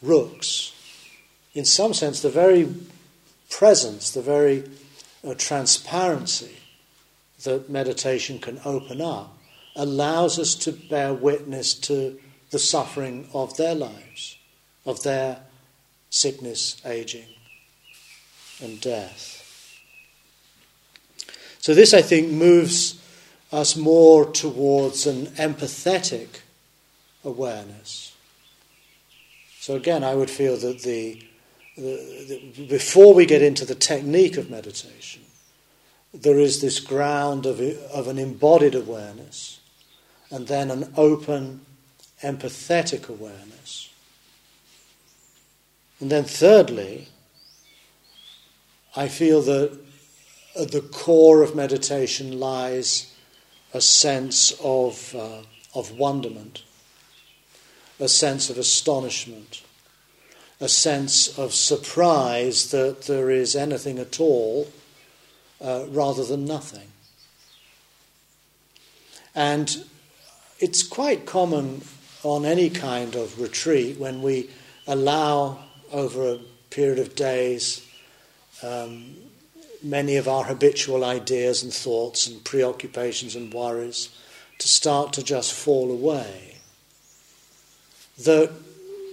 [0.02, 0.74] rooks,
[1.54, 2.74] in some sense, the very
[3.50, 4.64] presence, the very
[5.26, 6.58] uh, transparency
[7.44, 9.38] that meditation can open up,
[9.76, 12.20] allows us to bear witness to
[12.52, 14.38] the suffering of their lives,
[14.86, 15.40] of their
[16.10, 17.28] sickness, aging,
[18.62, 19.38] and death.
[21.60, 23.02] So, this, I think, moves
[23.52, 26.40] us more towards an empathetic
[27.24, 28.11] awareness.
[29.62, 31.22] So, again, I would feel that the
[31.78, 35.22] the, the, before we get into the technique of meditation,
[36.14, 39.60] there is this ground of, of an embodied awareness
[40.32, 41.62] and then an open,
[42.24, 43.90] empathetic awareness.
[46.00, 47.10] And then, thirdly,
[48.96, 49.80] I feel that
[50.60, 53.16] at the core of meditation lies
[53.76, 55.44] a sense of, uh,
[55.76, 56.64] of wonderment,
[58.02, 59.62] a sense of astonishment
[60.62, 64.68] a sense of surprise that there is anything at all
[65.60, 66.88] uh, rather than nothing.
[69.34, 69.84] And
[70.60, 71.82] it's quite common
[72.22, 74.52] on any kind of retreat when we
[74.86, 75.58] allow
[75.92, 77.84] over a period of days
[78.62, 79.16] um,
[79.82, 84.10] many of our habitual ideas and thoughts and preoccupations and worries
[84.60, 86.51] to start to just fall away.
[88.26, 88.52] That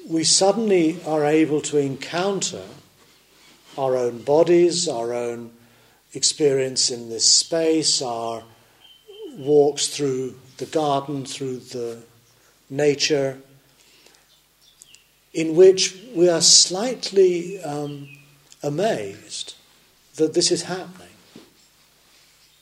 [0.06, 2.64] we suddenly are able to encounter
[3.76, 5.52] our own bodies, our own
[6.14, 8.42] experience in this space, our
[9.36, 12.02] walks through the garden, through the
[12.68, 13.38] nature,
[15.32, 18.08] in which we are slightly um,
[18.62, 19.54] amazed
[20.16, 21.08] that this is happening.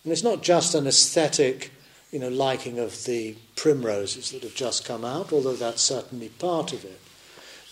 [0.04, 1.72] And it's not just an aesthetic,
[2.12, 6.72] you know, liking of the primroses that have just come out, although that's certainly part
[6.72, 7.00] of it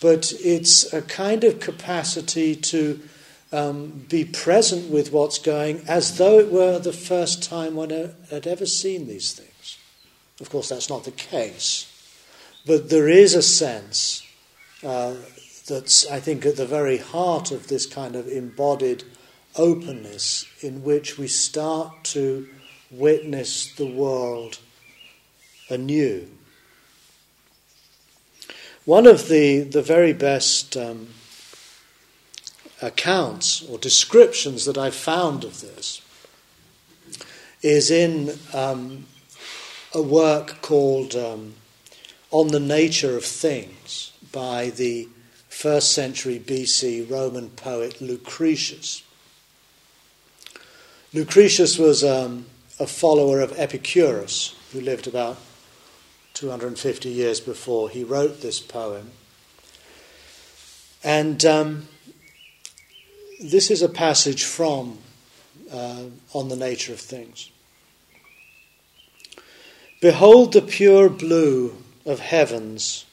[0.01, 3.01] but it's a kind of capacity to
[3.51, 7.89] um, be present with what's going as though it were the first time one
[8.29, 9.77] had ever seen these things.
[10.41, 11.91] Of course, that's not the case,
[12.65, 14.21] but there is a sense
[14.83, 15.15] uh,
[15.67, 19.03] that's, I think, at the very heart of this kind of embodied
[19.55, 22.47] openness in which we start to
[22.91, 24.59] witness the world
[25.69, 26.27] anew.
[28.85, 31.07] One of the, the very best um,
[32.81, 36.01] accounts or descriptions that I've found of this
[37.63, 39.05] is in um,
[39.93, 41.55] a work called um,
[42.29, 45.07] On the Nature of Things by the
[45.49, 49.01] first century BC Roman poet Lucretius.
[51.13, 52.45] Lucretius was um,
[52.79, 55.37] a follower of Epicurus, who lived about
[56.35, 59.11] 250 years before he wrote this poem.
[61.03, 61.87] And um,
[63.41, 64.99] this is a passage from
[65.71, 67.51] uh, On the Nature of Things.
[70.01, 73.05] Behold the pure blue of heavens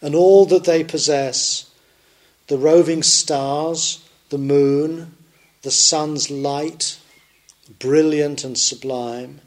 [0.00, 1.70] and all that they possess
[2.48, 5.16] the roving stars, the moon,
[5.62, 6.98] the sun's light,
[7.78, 9.40] brilliant and sublime.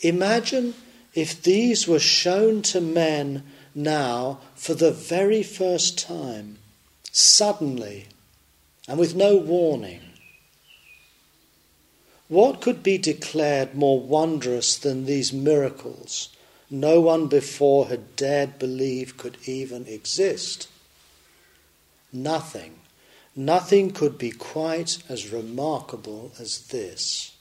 [0.00, 0.74] Imagine
[1.18, 3.42] if these were shown to men
[3.74, 6.58] now for the very first time,
[7.10, 8.06] suddenly,
[8.86, 10.00] and with no warning.
[12.28, 16.28] What could be declared more wondrous than these miracles
[16.70, 20.68] no one before had dared believe could even exist?
[22.12, 22.78] Nothing,
[23.34, 27.32] nothing could be quite as remarkable as this.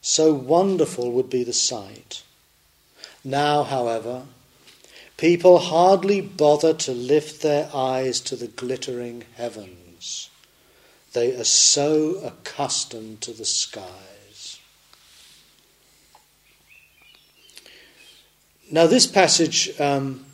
[0.00, 2.24] So wonderful would be the sight.
[3.24, 4.24] Now, however,
[5.16, 10.30] people hardly bother to lift their eyes to the glittering heavens.
[11.12, 14.58] They are so accustomed to the skies.
[18.70, 20.24] Now, this passage um,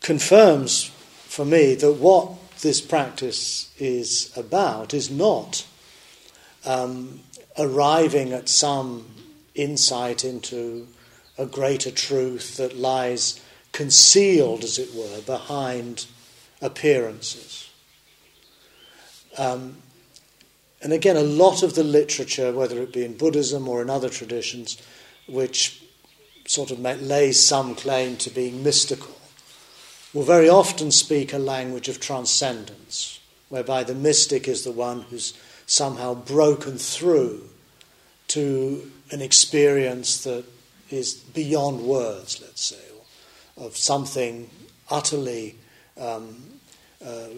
[0.00, 0.84] confirms
[1.26, 2.30] for me that what
[2.60, 5.66] this practice is about is not
[6.64, 7.20] um,
[7.58, 9.06] arriving at some
[9.54, 10.86] insight into
[11.36, 13.40] a greater truth that lies
[13.72, 16.06] concealed, as it were, behind
[16.62, 17.70] appearances.
[19.36, 19.76] Um,
[20.80, 24.08] and again, a lot of the literature, whether it be in Buddhism or in other
[24.08, 24.80] traditions,
[25.26, 25.82] which
[26.46, 29.18] sort of lays some claim to being mystical,
[30.12, 33.18] will very often speak a language of transcendence,
[33.48, 35.32] whereby the mystic is the one who's
[35.66, 37.48] somehow broken through
[38.28, 40.44] to an experience that
[40.94, 42.76] is beyond words, let's say,
[43.56, 44.48] of something
[44.90, 45.56] utterly
[46.00, 46.36] um,
[47.04, 47.28] uh,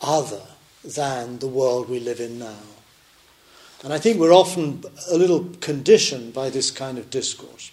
[0.00, 0.42] other
[0.84, 2.58] than the world we live in now.
[3.82, 7.70] And I think we're often a little conditioned by this kind of discourse.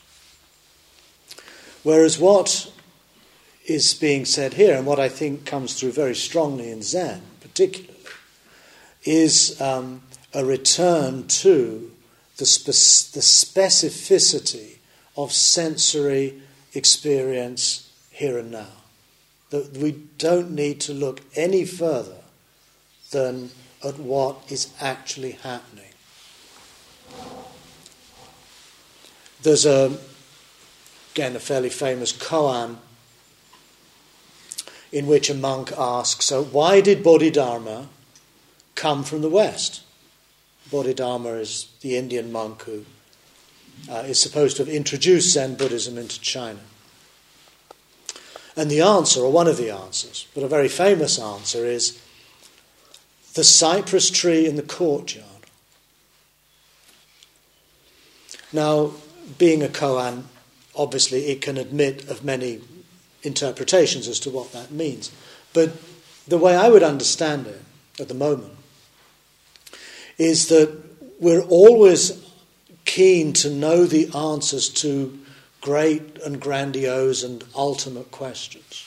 [1.84, 2.72] Whereas what
[3.66, 7.94] is being said here, and what I think comes through very strongly in Zen, particularly,
[9.04, 10.04] is um,
[10.34, 11.92] a return to
[12.38, 14.78] the, spe- the specificity
[15.16, 16.42] of sensory
[16.74, 18.68] experience here and now.
[19.50, 22.22] That we don't need to look any further
[23.12, 23.52] than
[23.84, 25.84] at what is actually happening.
[29.44, 29.98] There's a,
[31.14, 32.78] again, a fairly famous koan
[34.92, 37.90] in which a monk asks, So, why did Bodhidharma
[38.76, 39.82] come from the West?
[40.72, 42.86] Bodhidharma is the Indian monk who
[43.90, 46.60] uh, is supposed to have introduced Zen Buddhism into China.
[48.56, 52.00] And the answer, or one of the answers, but a very famous answer, is
[53.34, 55.26] the cypress tree in the courtyard.
[58.52, 58.92] Now,
[59.40, 60.26] being a koan,
[60.76, 62.62] obviously it can admit of many
[63.24, 65.12] interpretations as to what that means.
[65.54, 65.72] But
[66.28, 67.62] the way I would understand it
[68.00, 68.54] at the moment
[70.18, 70.78] is that
[71.20, 72.23] we're always
[72.86, 75.20] keen to know the answers to
[75.62, 78.86] great and grandiose and ultimate questions.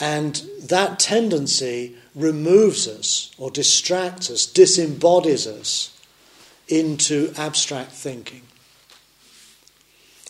[0.00, 5.96] And that tendency removes us or distracts us, disembodies us
[6.66, 8.42] into abstract thinking,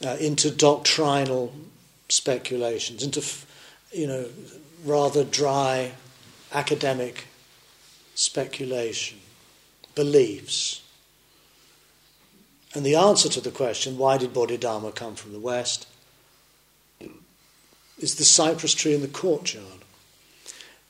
[0.05, 1.55] uh, into doctrinal
[2.09, 3.25] speculations, into
[3.93, 4.27] you know
[4.85, 5.93] rather dry
[6.53, 7.27] academic
[8.15, 9.19] speculation,
[9.95, 10.82] beliefs.
[12.75, 15.87] And the answer to the question, why did Bodhidharma come from the West,
[17.99, 19.85] is the cypress tree in the courtyard.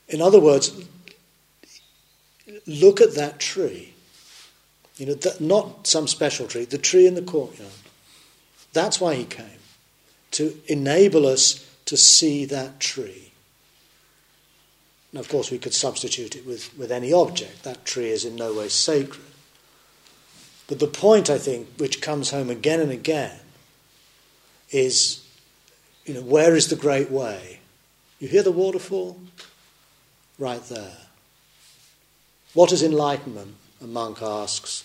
[0.07, 0.85] In other words,
[2.65, 3.93] look at that tree.
[4.97, 7.71] You know, not some special tree, the tree in the courtyard.
[8.73, 9.59] That's why he came
[10.31, 13.31] to enable us to see that tree.
[15.11, 17.63] Now, of course, we could substitute it with, with any object.
[17.63, 19.32] That tree is in no way sacred.
[20.67, 23.39] But the point, I think, which comes home again and again,
[24.71, 25.23] is
[26.05, 27.59] you know, where is the great way?
[28.19, 29.19] You hear the waterfall?
[30.37, 30.97] Right there.
[32.53, 33.55] What is enlightenment?
[33.81, 34.83] A monk asks.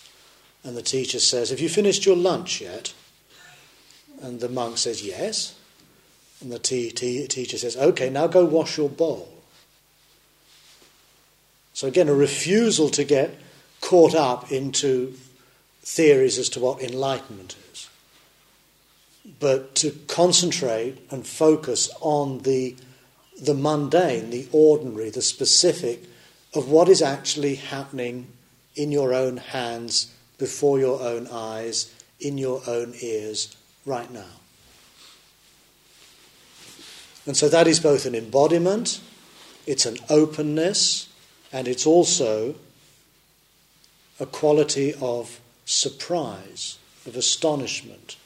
[0.64, 2.92] And the teacher says, Have you finished your lunch yet?
[4.20, 5.54] And the monk says, Yes.
[6.40, 9.28] And the teacher says, Okay, now go wash your bowl.
[11.72, 13.38] So again, a refusal to get
[13.80, 15.14] caught up into
[15.88, 17.88] theories as to what enlightenment is,
[19.40, 22.76] but to concentrate and focus on the,
[23.40, 26.04] the mundane, the ordinary, the specific
[26.54, 28.26] of what is actually happening
[28.76, 34.36] in your own hands, before your own eyes, in your own ears, right now.
[37.26, 39.00] And so that is both an embodiment,
[39.66, 41.08] it's an openness,
[41.50, 42.54] and it's also
[44.20, 48.16] a quality of surprise, of astonishment,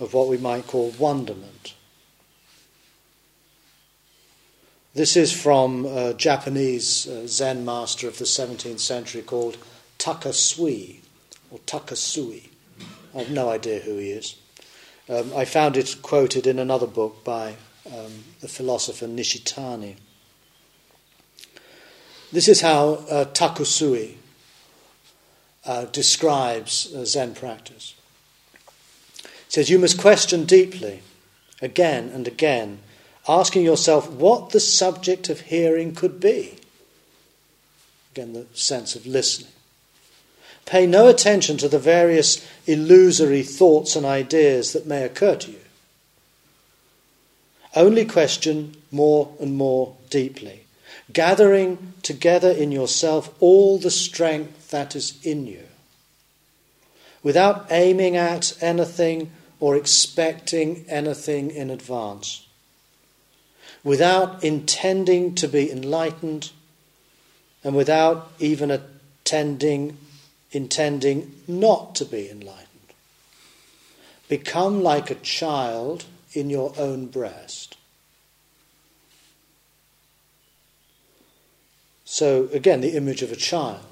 [0.00, 1.74] of what we might call wonderment.
[4.94, 9.58] This is from a Japanese uh, Zen master of the 17th century called
[9.98, 11.00] Takasui,
[11.50, 12.48] or Takasui.
[13.14, 14.36] I have no idea who he is.
[15.10, 19.96] Um, I found it quoted in another book by um, the philosopher Nishitani.
[22.32, 24.14] This is how uh, Takasui
[25.66, 27.94] uh, describes uh, Zen practice.
[29.22, 31.02] He says, You must question deeply,
[31.60, 32.78] again and again,
[33.28, 36.54] asking yourself what the subject of hearing could be.
[38.12, 39.50] Again, the sense of listening.
[40.64, 45.60] Pay no attention to the various illusory thoughts and ideas that may occur to you.
[47.76, 50.65] Only question more and more deeply,
[51.12, 55.64] gathering together in yourself all the strength that is in you.
[57.22, 59.30] Without aiming at anything
[59.60, 62.46] or expecting anything in advance
[63.86, 66.50] without intending to be enlightened
[67.62, 69.96] and without even attending,
[70.50, 72.66] intending not to be enlightened.
[74.28, 77.65] Become like a child in your own breast.
[82.16, 83.84] So, again, the image of a child,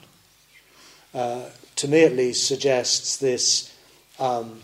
[1.12, 3.76] uh, to me at least, suggests this,
[4.18, 4.62] um,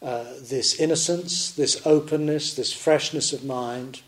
[0.00, 4.02] uh, this innocence, this openness, this freshness of mind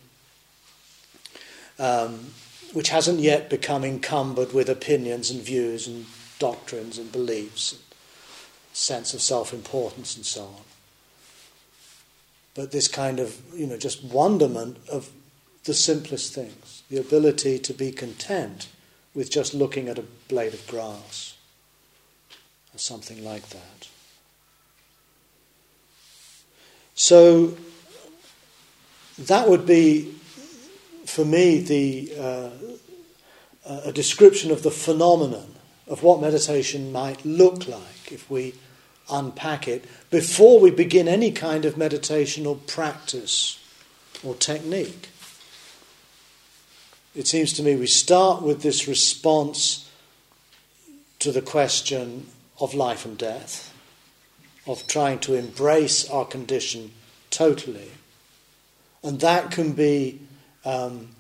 [1.81, 2.27] um,
[2.73, 6.07] which hasn't yet become encumbered with opinions and views and
[6.39, 7.83] doctrines and beliefs, and
[8.75, 10.63] sense of self importance and so on.
[12.55, 15.11] But this kind of, you know, just wonderment of
[15.65, 18.69] the simplest things, the ability to be content
[19.15, 21.37] with just looking at a blade of grass
[22.75, 23.89] or something like that.
[26.95, 27.57] So
[29.19, 30.15] that would be
[31.15, 32.51] for me, the, uh,
[33.85, 35.55] a description of the phenomenon
[35.87, 38.55] of what meditation might look like if we
[39.11, 43.61] unpack it before we begin any kind of meditation or practice
[44.25, 45.11] or technique.
[47.15, 49.89] It seems to me we start with this response
[51.21, 52.27] to the question
[52.61, 53.73] of life and death,
[54.67, 56.91] of trying to embrace our condition
[57.31, 57.91] totally.
[59.05, 60.21] And that can be
[60.65, 61.11] um,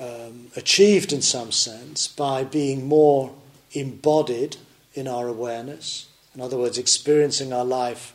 [0.00, 3.34] um, achieved in some sense by being more
[3.72, 4.56] embodied
[4.94, 6.08] in our awareness.
[6.34, 8.14] In other words, experiencing our life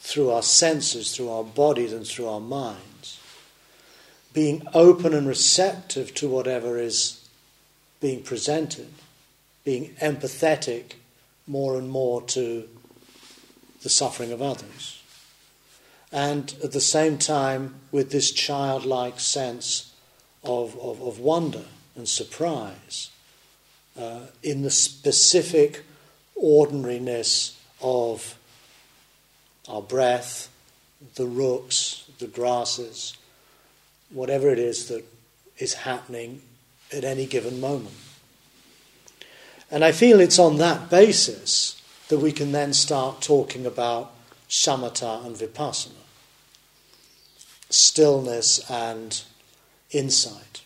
[0.00, 3.20] through our senses, through our bodies, and through our minds.
[4.32, 7.26] Being open and receptive to whatever is
[8.00, 8.88] being presented.
[9.64, 10.94] Being empathetic
[11.46, 12.68] more and more to
[13.82, 15.02] the suffering of others
[16.12, 19.92] and at the same time with this childlike sense
[20.44, 21.64] of, of, of wonder
[21.96, 23.10] and surprise
[23.98, 25.82] uh, in the specific
[26.36, 28.38] ordinariness of
[29.68, 30.48] our breath,
[31.14, 33.16] the rooks, the grasses,
[34.12, 35.04] whatever it is that
[35.58, 36.42] is happening
[36.92, 37.94] at any given moment.
[39.70, 44.12] And I feel it's on that basis that we can then start talking about
[44.48, 46.02] samatha and vipassana
[47.72, 49.22] stillness and
[49.90, 50.62] insight,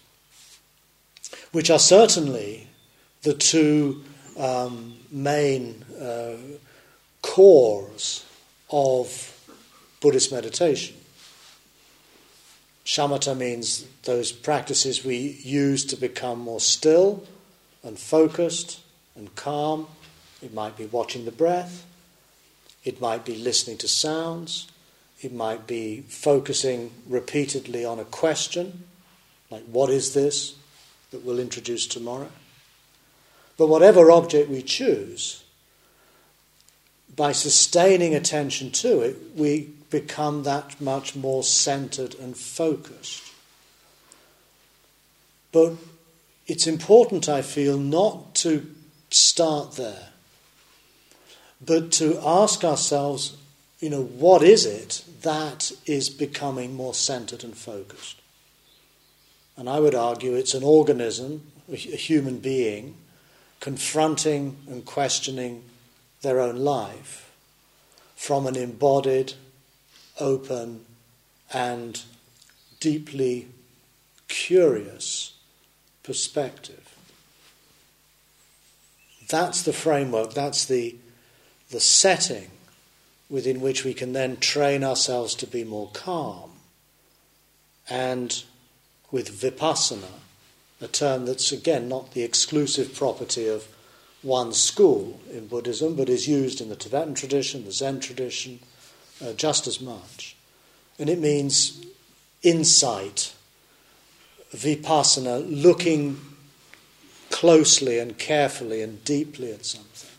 [1.52, 2.66] which are certainly
[3.22, 4.02] the two
[4.36, 6.36] um, main uh,
[7.22, 8.24] cores
[8.70, 9.32] of
[10.00, 10.96] Buddhist meditation.
[12.86, 17.24] Shamatha means those practices we use to become more still
[17.82, 18.80] and focused
[19.16, 19.88] and calm.
[20.40, 21.84] It might be watching the breath,
[22.84, 24.68] it might be listening to sounds,
[25.20, 28.84] it might be focusing repeatedly on a question,
[29.50, 30.54] like, what is this
[31.10, 32.30] that we'll introduce tomorrow?
[33.56, 35.42] But whatever object we choose,
[37.16, 43.22] by sustaining attention to it, we become that much more centered and focused.
[45.52, 45.74] But
[46.46, 48.66] it's important, I feel, not to
[49.10, 50.08] start there,
[51.64, 53.36] but to ask ourselves,
[53.80, 58.20] you know, what is it that is becoming more centered and focused?
[59.56, 62.96] And I would argue it's an organism, a human being,
[63.60, 65.64] confronting and questioning
[66.20, 67.32] their own life
[68.14, 69.34] from an embodied,
[70.18, 70.84] open,
[71.52, 72.02] and
[72.80, 73.48] deeply
[74.28, 75.34] curious
[76.02, 76.94] perspective.
[79.28, 80.96] That's the framework, that's the,
[81.70, 82.50] the setting
[83.28, 86.50] within which we can then train ourselves to be more calm.
[87.90, 88.42] And
[89.10, 90.20] with vipassana,
[90.80, 93.66] a term that's again not the exclusive property of
[94.22, 98.60] one school in Buddhism, but is used in the Tibetan tradition, the Zen tradition,
[99.24, 100.36] uh, just as much.
[100.98, 101.84] And it means
[102.42, 103.34] insight,
[104.54, 106.20] vipassana, looking
[107.30, 110.10] closely and carefully and deeply at something.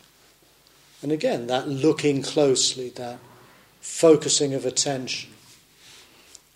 [1.02, 3.18] And again, that looking closely, that
[3.80, 5.30] focusing of attention,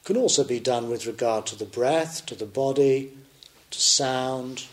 [0.05, 3.13] can also be done with regard to the breath, to the body,
[3.71, 4.67] to sound,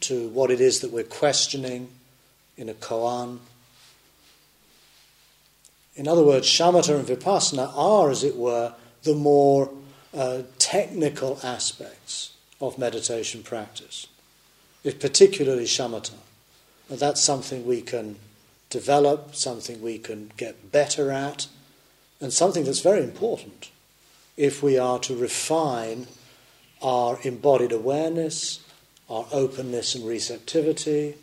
[0.00, 1.88] to what it is that we're questioning
[2.56, 3.38] in a koan.
[5.94, 9.70] In other words, shamatha and vipassana are, as it were, the more
[10.14, 14.06] uh, technical aspects of meditation practice,
[14.84, 16.14] particularly shamatha.
[16.88, 18.16] And that's something we can
[18.70, 21.46] develop, something we can get better at,
[22.20, 23.70] and something that's very important
[24.36, 26.06] if we are to refine
[26.80, 28.60] our embodied awareness,
[29.10, 31.16] our openness and receptivity,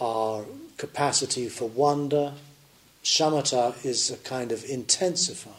[0.00, 0.44] our
[0.76, 2.32] capacity for wonder.
[3.04, 5.52] Shamatha is a kind of intensifier.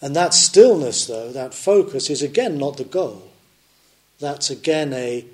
[0.00, 3.30] And that stillness, though, that focus, is again not the goal.
[4.20, 5.24] That's again a,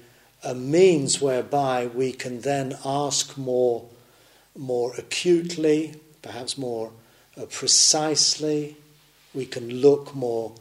[0.43, 3.85] a means whereby we can then ask more,
[4.57, 6.93] more acutely, perhaps more
[7.37, 8.77] uh, precisely.
[9.35, 10.55] We can look more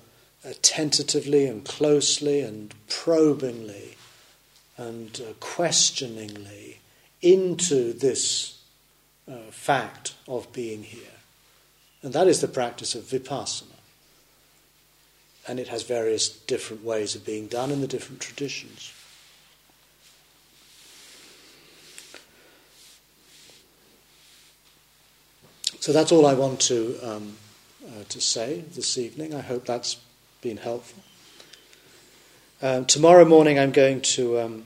[0.46, 3.96] uh, tentatively and closely and probingly
[4.78, 6.80] and uh, questioningly
[7.22, 8.53] into this
[9.30, 11.02] uh, fact of being here.
[12.02, 13.68] And that is the practice of vipassana.
[15.48, 18.94] And it has various different ways of being done in the different traditions.
[25.80, 27.36] So that's all I want to, um,
[27.86, 29.36] uh, to say this evening.
[29.36, 29.98] I hope that's
[30.42, 31.04] been helpful.
[32.62, 34.64] Um, tomorrow morning, I'm going to um,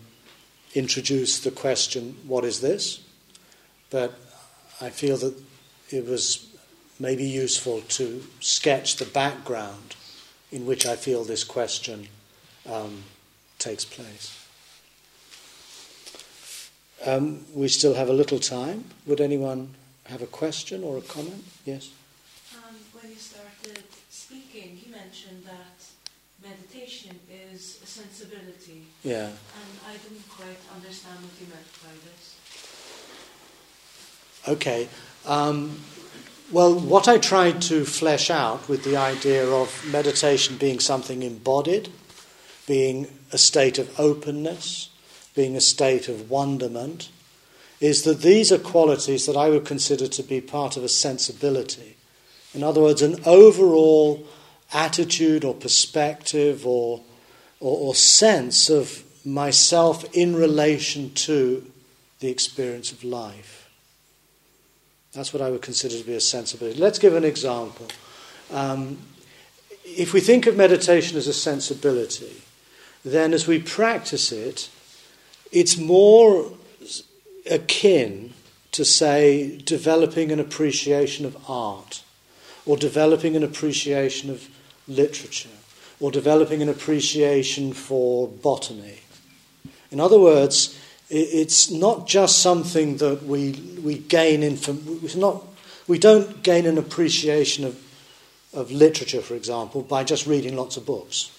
[0.76, 3.02] introduce the question, What is this?
[3.90, 4.14] But
[4.80, 5.34] I feel that
[5.90, 6.48] it was
[7.00, 9.96] maybe useful to sketch the background
[10.52, 12.08] in which I feel this question
[12.70, 13.04] um,
[13.60, 14.44] takes place.
[17.06, 18.86] Um, we still have a little time.
[19.06, 19.76] Would anyone
[20.06, 21.44] have a question or a comment?
[21.66, 21.92] Yes?
[22.56, 25.78] Um, when you started speaking, you mentioned that
[26.44, 28.86] meditation is a sensibility.
[29.04, 29.28] Yeah.
[29.28, 32.36] And I didn't quite understand what you meant by this.
[34.48, 34.88] Okay.
[35.26, 35.80] Um,
[36.52, 41.90] well, what I tried to flesh out with the idea of meditation being something embodied,
[42.66, 44.90] being a state of openness,
[45.36, 47.10] being a state of wonderment,
[47.82, 51.98] is that these are qualities that I would consider to be part of a sensibility.
[52.54, 54.26] In other words, an overall
[54.74, 57.02] attitude or perspective or,
[57.60, 61.70] or, or sense of myself in relation to
[62.20, 63.57] the experience of life.
[65.18, 66.80] That's what I would consider to be a sensibility.
[66.80, 67.88] Let's give an example.
[68.54, 69.00] Um,
[69.84, 72.44] if we think of meditation as a sensibility,
[73.04, 74.70] then as we practice it,
[75.52, 76.52] it's more
[77.50, 78.36] akin
[78.74, 82.04] to, say, developing an appreciation of art
[82.68, 84.48] or developing an appreciation of
[84.88, 85.50] literature
[86.00, 89.00] or developing an appreciation for botany.
[89.90, 90.77] In other words,
[91.10, 93.52] it's not just something that we,
[93.84, 94.58] we gain in
[95.16, 95.44] not
[95.88, 97.82] we don't gain an appreciation of,
[98.54, 101.32] of literature, for example, by just reading lots of books.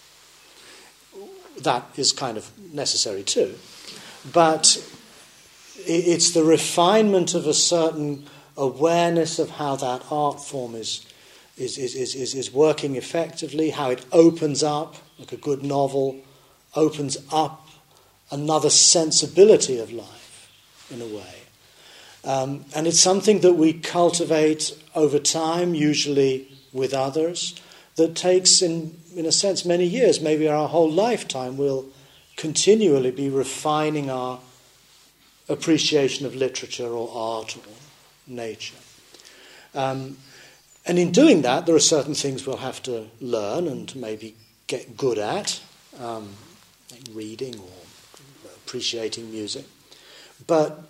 [1.61, 3.57] That is kind of necessary too.
[4.33, 4.83] But
[5.77, 11.05] it's the refinement of a certain awareness of how that art form is
[11.59, 16.21] is, is, is, is working effectively, how it opens up, like a good novel,
[16.75, 17.68] opens up
[18.31, 20.51] another sensibility of life
[20.91, 21.35] in a way.
[22.25, 27.61] Um, and it's something that we cultivate over time, usually with others,
[27.97, 31.57] that takes, in, in a sense, many years, maybe our whole lifetime.
[31.57, 31.87] We'll
[32.37, 34.41] continually be refining our
[35.49, 37.63] appreciation of literature or art or
[38.27, 38.77] nature.
[39.75, 40.19] Um,
[40.87, 44.35] and in doing that, there are certain things we'll have to learn and maybe
[44.67, 45.61] get good at,
[46.01, 46.31] um,
[46.91, 47.78] like reading or
[48.69, 49.65] appreciating music.
[50.47, 50.83] But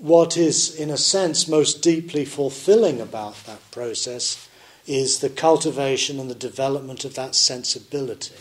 [0.00, 4.48] what is, in a sense, most deeply fulfilling about that process
[4.86, 8.34] is the cultivation and the development of that sensibility.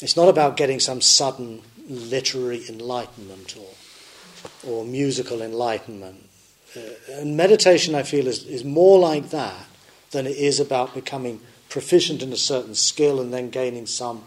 [0.00, 6.28] It's not about getting some sudden literary enlightenment or, or musical enlightenment
[6.76, 6.80] uh,
[7.14, 9.66] and meditation, I feel, is, is more like that
[10.12, 14.24] than it is about becoming proficient in a certain skill and then gaining some,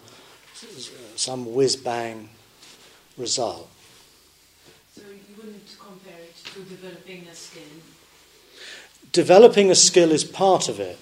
[1.15, 2.29] some whiz bang
[3.17, 3.69] result.
[4.95, 7.63] So you wouldn't compare it to developing a skill?
[9.11, 10.97] Developing a skill is part of it.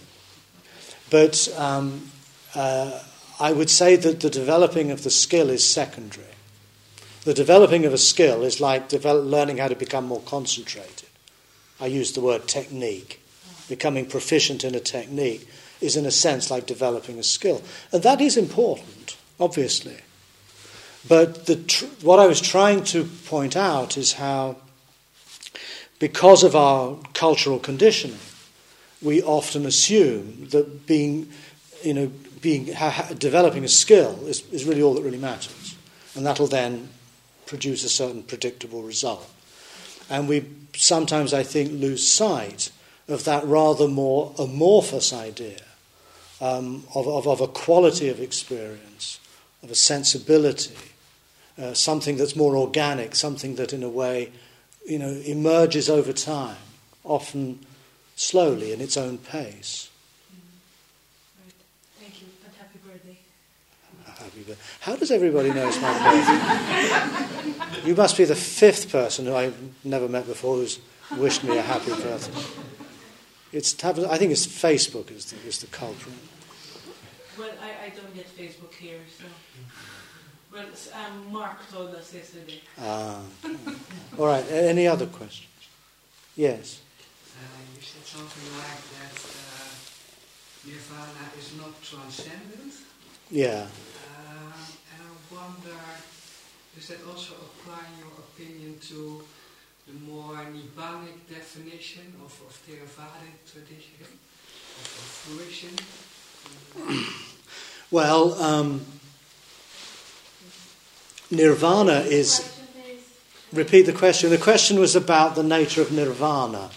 [1.10, 2.10] But um,
[2.56, 3.02] uh,
[3.40, 6.26] I would say that the developing of the skill is secondary.
[7.24, 11.10] The developing of a skill is like develop, learning how to become more concentrated.
[11.80, 13.20] I use the word technique.
[13.68, 15.48] Becoming proficient in a technique
[15.80, 17.62] is, in a sense, like developing a skill.
[17.92, 19.98] And that is important, obviously.
[21.08, 24.58] But tr- what I was trying to point out is how,
[26.00, 28.20] because of our cultural conditioning,
[29.02, 31.30] we often assume that being,
[31.84, 35.76] you know, being, ha- developing a skill is, is really all that really matters.
[36.16, 36.90] And that'll then
[37.46, 39.30] produce a certain predictable result.
[40.10, 40.46] And we
[40.76, 42.72] sometimes, I think, lose sight
[43.08, 45.62] of that rather more amorphous idea
[46.40, 49.20] um, of, of, of, a quality of experience,
[49.64, 50.76] of a sensibility,
[51.62, 54.32] uh, something that's more organic, something that, in a way,
[54.88, 56.58] you know, emerges over time,
[57.04, 57.60] often
[58.16, 59.90] slowly in its own pace.
[61.44, 61.54] Right.
[62.00, 62.28] Thank you.
[62.46, 63.20] And happy birthday.
[64.80, 65.94] How does everybody know it's my
[67.44, 67.88] birthday?
[67.88, 70.80] you must be the fifth person who I've never met before who's
[71.18, 72.66] wished me a happy birthday.
[73.52, 76.16] It's, I think it's Facebook is the, is the culprit.
[77.38, 79.26] Well, I, I don't get Facebook here, so.
[80.52, 82.60] Well, um, Mark told us yesterday.
[82.78, 83.22] Ah.
[84.20, 84.44] All right.
[84.52, 85.48] Any other questions?
[86.36, 86.82] Yes.
[87.40, 87.44] Uh,
[87.76, 89.72] you said something like that uh,
[90.68, 92.74] nirvana is not transcendent.
[93.30, 94.52] Yeah Uh,
[94.92, 95.80] and I wonder,
[96.76, 99.24] does that also apply, in your opinion, to
[99.88, 105.76] the more Nibbanic definition of, of Theravadic tradition, of, of fruition?
[107.90, 108.82] well, um,
[111.32, 112.48] nirvana is.
[113.54, 114.30] Repeat the question.
[114.30, 116.70] The question was about the nature of nirvana.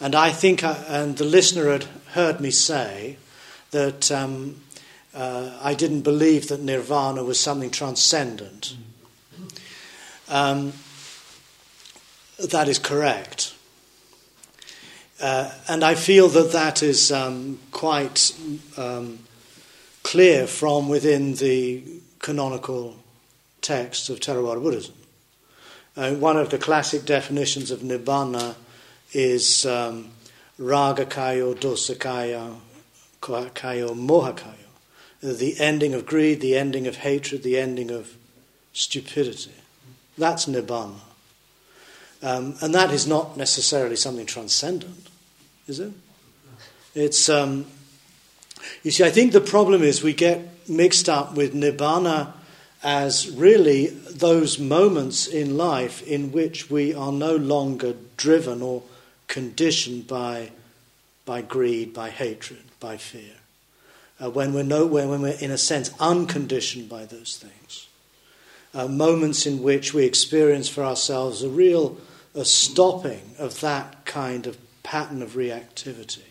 [0.00, 3.18] And I think, I, and the listener had heard me say
[3.72, 4.56] that um,
[5.14, 8.76] uh, I didn't believe that nirvana was something transcendent.
[10.28, 10.72] Um,
[12.38, 13.54] that is correct.
[15.20, 18.34] Uh, and I feel that that is um, quite
[18.76, 19.18] um,
[20.04, 21.82] clear from within the
[22.20, 22.96] canonical
[23.60, 24.94] texts of Theravada Buddhism.
[25.96, 28.54] Uh, one of the classic definitions of nibbana
[29.12, 30.10] is um,
[30.58, 32.58] raga kayo, dosa kayo,
[33.20, 34.68] kayo, moha kayo
[35.20, 38.16] the ending of greed, the ending of hatred, the ending of
[38.72, 39.52] stupidity.
[40.16, 41.00] That's nibbana.
[42.22, 45.08] Um, and that is not necessarily something transcendent,
[45.66, 45.92] is it?
[46.94, 47.66] It's, um,
[48.82, 52.32] you see, I think the problem is we get mixed up with nibbana
[52.82, 58.82] as really those moments in life in which we are no longer driven or
[59.26, 60.50] conditioned by,
[61.24, 63.34] by greed, by hatred, by fear
[64.20, 67.86] uh, when, we're no, when we're, in a sense, unconditioned by those things.
[68.74, 71.96] Uh, moments in which we experience for ourselves a real
[72.34, 76.22] a stopping of that kind of pattern of reactivity.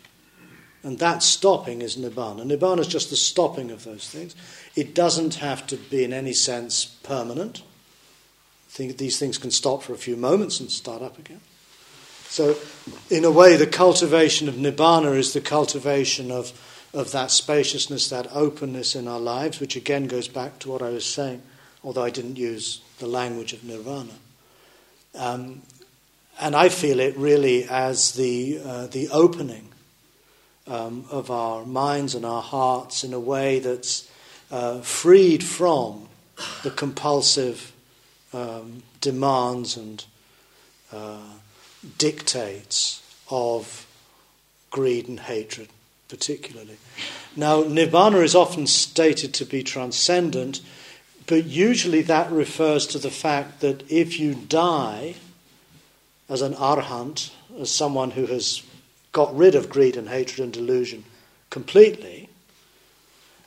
[0.87, 2.45] And that stopping is nibbana.
[2.45, 4.37] Nibbana is just the stopping of those things.
[4.73, 7.61] It doesn't have to be, in any sense, permanent.
[8.69, 11.41] Think these things can stop for a few moments and start up again.
[12.29, 12.55] So,
[13.09, 16.53] in a way, the cultivation of nibbana is the cultivation of
[16.93, 20.91] of that spaciousness, that openness in our lives, which again goes back to what I
[20.91, 21.41] was saying,
[21.83, 24.13] although I didn't use the language of nirvana.
[25.15, 25.63] Um,
[26.39, 29.67] and I feel it really as the, uh, the opening
[30.67, 34.09] um, of our minds and our hearts in a way that's
[34.51, 36.07] uh, freed from
[36.63, 37.73] the compulsive
[38.33, 40.05] um, demands and
[40.91, 41.33] uh,
[41.97, 43.87] dictates of
[44.69, 45.69] greed and hatred,
[46.07, 46.77] particularly.
[47.35, 50.61] Now, nirvana is often stated to be transcendent,
[51.25, 55.15] but usually that refers to the fact that if you die
[56.29, 58.61] as an arhant, as someone who has
[59.17, 61.03] got rid of greed and hatred and delusion
[61.49, 62.29] completely,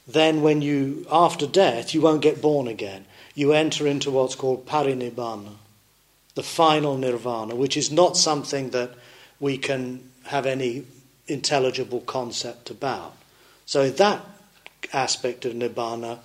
[0.04, 3.04] then when you, after death, you won't get born again.
[3.36, 5.52] You enter into what's called parinibbana,
[6.34, 8.90] the final nirvana, which is not something that
[9.38, 10.86] we can have any
[11.28, 13.14] intelligible concept about.
[13.64, 14.26] So, that
[14.92, 16.18] aspect of nibbana,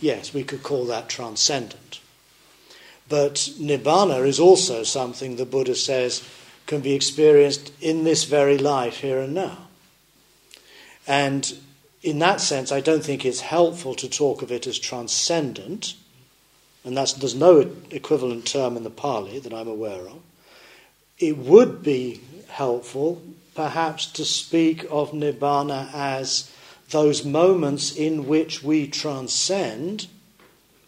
[0.00, 2.00] yes, we could call that transcendent.
[3.06, 6.26] But nibbana is also something the Buddha says
[6.66, 9.68] can be experienced in this very life, here and now.
[11.06, 11.56] And
[12.02, 15.94] in that sense, I don't think it's helpful to talk of it as transcendent,
[16.84, 20.20] and there's no equivalent term in the Pali that I'm aware of.
[21.18, 23.22] It would be helpful,
[23.54, 26.50] perhaps, to speak of Nibbana as
[26.90, 30.06] those moments in which we transcend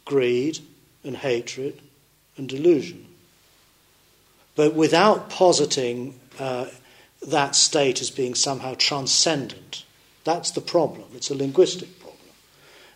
[0.05, 0.59] greed
[1.03, 1.81] and hatred
[2.37, 3.08] and delusion
[4.59, 6.67] but without positing uh,
[7.23, 9.85] that state as being somehow transcendent.
[10.25, 11.05] That's the problem.
[11.15, 12.19] It's a linguistic problem.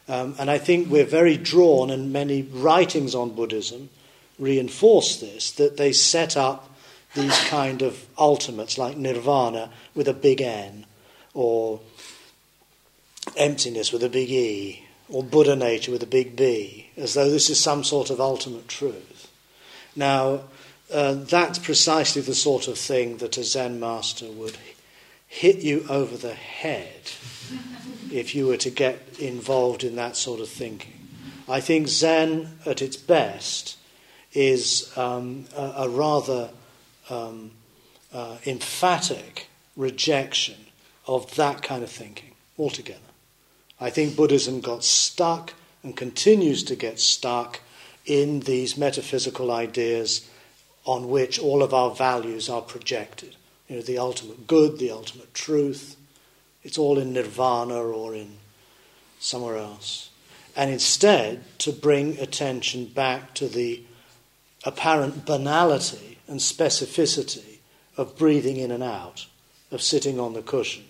[0.08, 3.90] Um, and I think we're very drawn, and many writings on Buddhism
[4.40, 6.68] reinforce this, that they set up
[7.14, 10.84] these kind of ultimates like nirvana with a big N,
[11.32, 11.78] or
[13.36, 17.48] emptiness with a big E, or Buddha nature with a big B, as though this
[17.50, 19.30] is some sort of ultimate truth.
[19.94, 20.40] Now,
[20.92, 24.58] uh, that's precisely the sort of thing that a Zen master would
[25.26, 27.10] hit you over the head
[28.12, 30.92] if you were to get involved in that sort of thinking.
[31.48, 33.76] I think Zen, at its best,
[34.32, 36.50] is um, a, a, rather
[37.10, 37.52] um,
[38.12, 40.66] uh, emphatic rejection
[41.06, 43.00] of that kind of thinking altogether.
[43.80, 47.60] I think Buddhism got stuck and continues to get stuck
[48.06, 50.28] in these metaphysical ideas
[50.84, 53.36] on which all of our values are projected.
[53.68, 55.96] You know, the ultimate good, the ultimate truth.
[56.62, 58.38] It's all in nirvana or in
[59.18, 60.10] somewhere else.
[60.54, 63.82] And instead, to bring attention back to the
[64.64, 67.58] apparent banality and specificity
[67.96, 69.26] of breathing in and out,
[69.70, 70.84] of sitting on the cushion,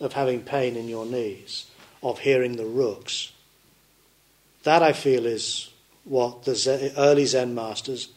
[0.00, 1.70] of having pain in your knees,
[2.02, 3.32] of hearing the rooks.
[4.64, 5.70] That, I feel, is
[6.04, 8.08] what the early Zen masters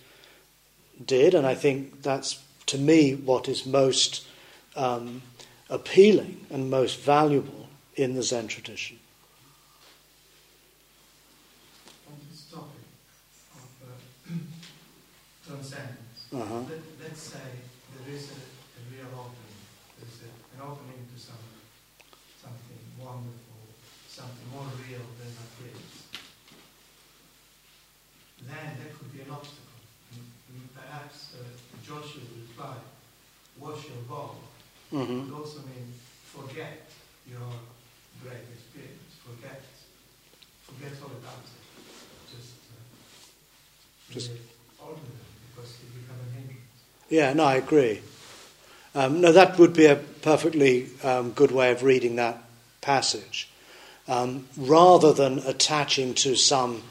[1.05, 4.27] did, and I think that's to me what is most
[4.75, 5.21] um,
[5.69, 8.99] appealing and most valuable in the Zen tradition.
[12.07, 12.85] On this topic
[13.55, 14.33] of uh,
[15.47, 16.61] transcendence, uh-huh.
[17.01, 17.49] let, us say
[17.97, 19.59] there is a, a real opening,
[19.99, 21.43] there's a, an opening to some,
[22.41, 23.65] something wonderful,
[24.07, 26.05] something more real than appears.
[28.45, 29.68] Then there could be an obstacle
[30.89, 31.43] perhaps uh,
[31.85, 32.75] Joshu reply,
[33.59, 34.35] wash your bowl.
[34.91, 35.29] mm-hmm.
[35.31, 36.89] would also mean forget
[37.29, 37.47] your
[38.23, 39.61] great experience, forget,
[40.63, 42.33] forget all about it.
[42.33, 44.31] Just, uh, just
[44.79, 46.59] ordinary, because it becomes an hindrance.
[47.09, 48.01] Yeah, no, I agree.
[48.95, 52.43] Um, no, that would be a perfectly um, good way of reading that
[52.81, 53.49] passage.
[54.07, 56.81] Um, rather than attaching to some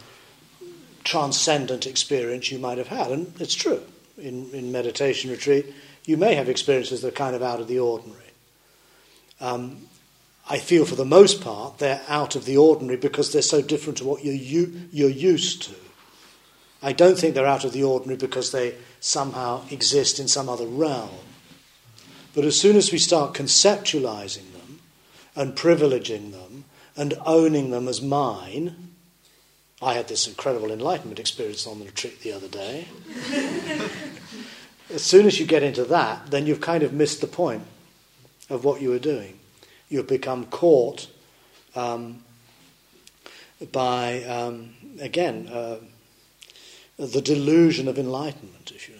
[1.08, 3.10] transcendent experience you might have had.
[3.10, 3.82] And it's true.
[4.18, 5.66] In, in meditation retreat,
[6.04, 8.32] you may have experiences that are kind of out of the ordinary.
[9.40, 9.88] Um,
[10.50, 13.98] I feel for the most part they're out of the ordinary because they're so different
[13.98, 15.74] to what you're, you, you're used to.
[16.82, 20.66] I don't think they're out of the ordinary because they somehow exist in some other
[20.66, 21.24] realm.
[22.34, 24.80] But as soon as we start conceptualizing them
[25.34, 26.64] and privileging them
[26.96, 28.87] and owning them as mine,
[29.80, 32.88] I had this incredible enlightenment experience on the retreat the other day.
[34.92, 37.62] as soon as you get into that, then you've kind of missed the point
[38.50, 39.38] of what you were doing.
[39.88, 41.08] You've become caught
[41.76, 42.24] um,
[43.72, 45.78] by, um, again, uh,
[46.96, 48.97] the delusion of enlightenment, if you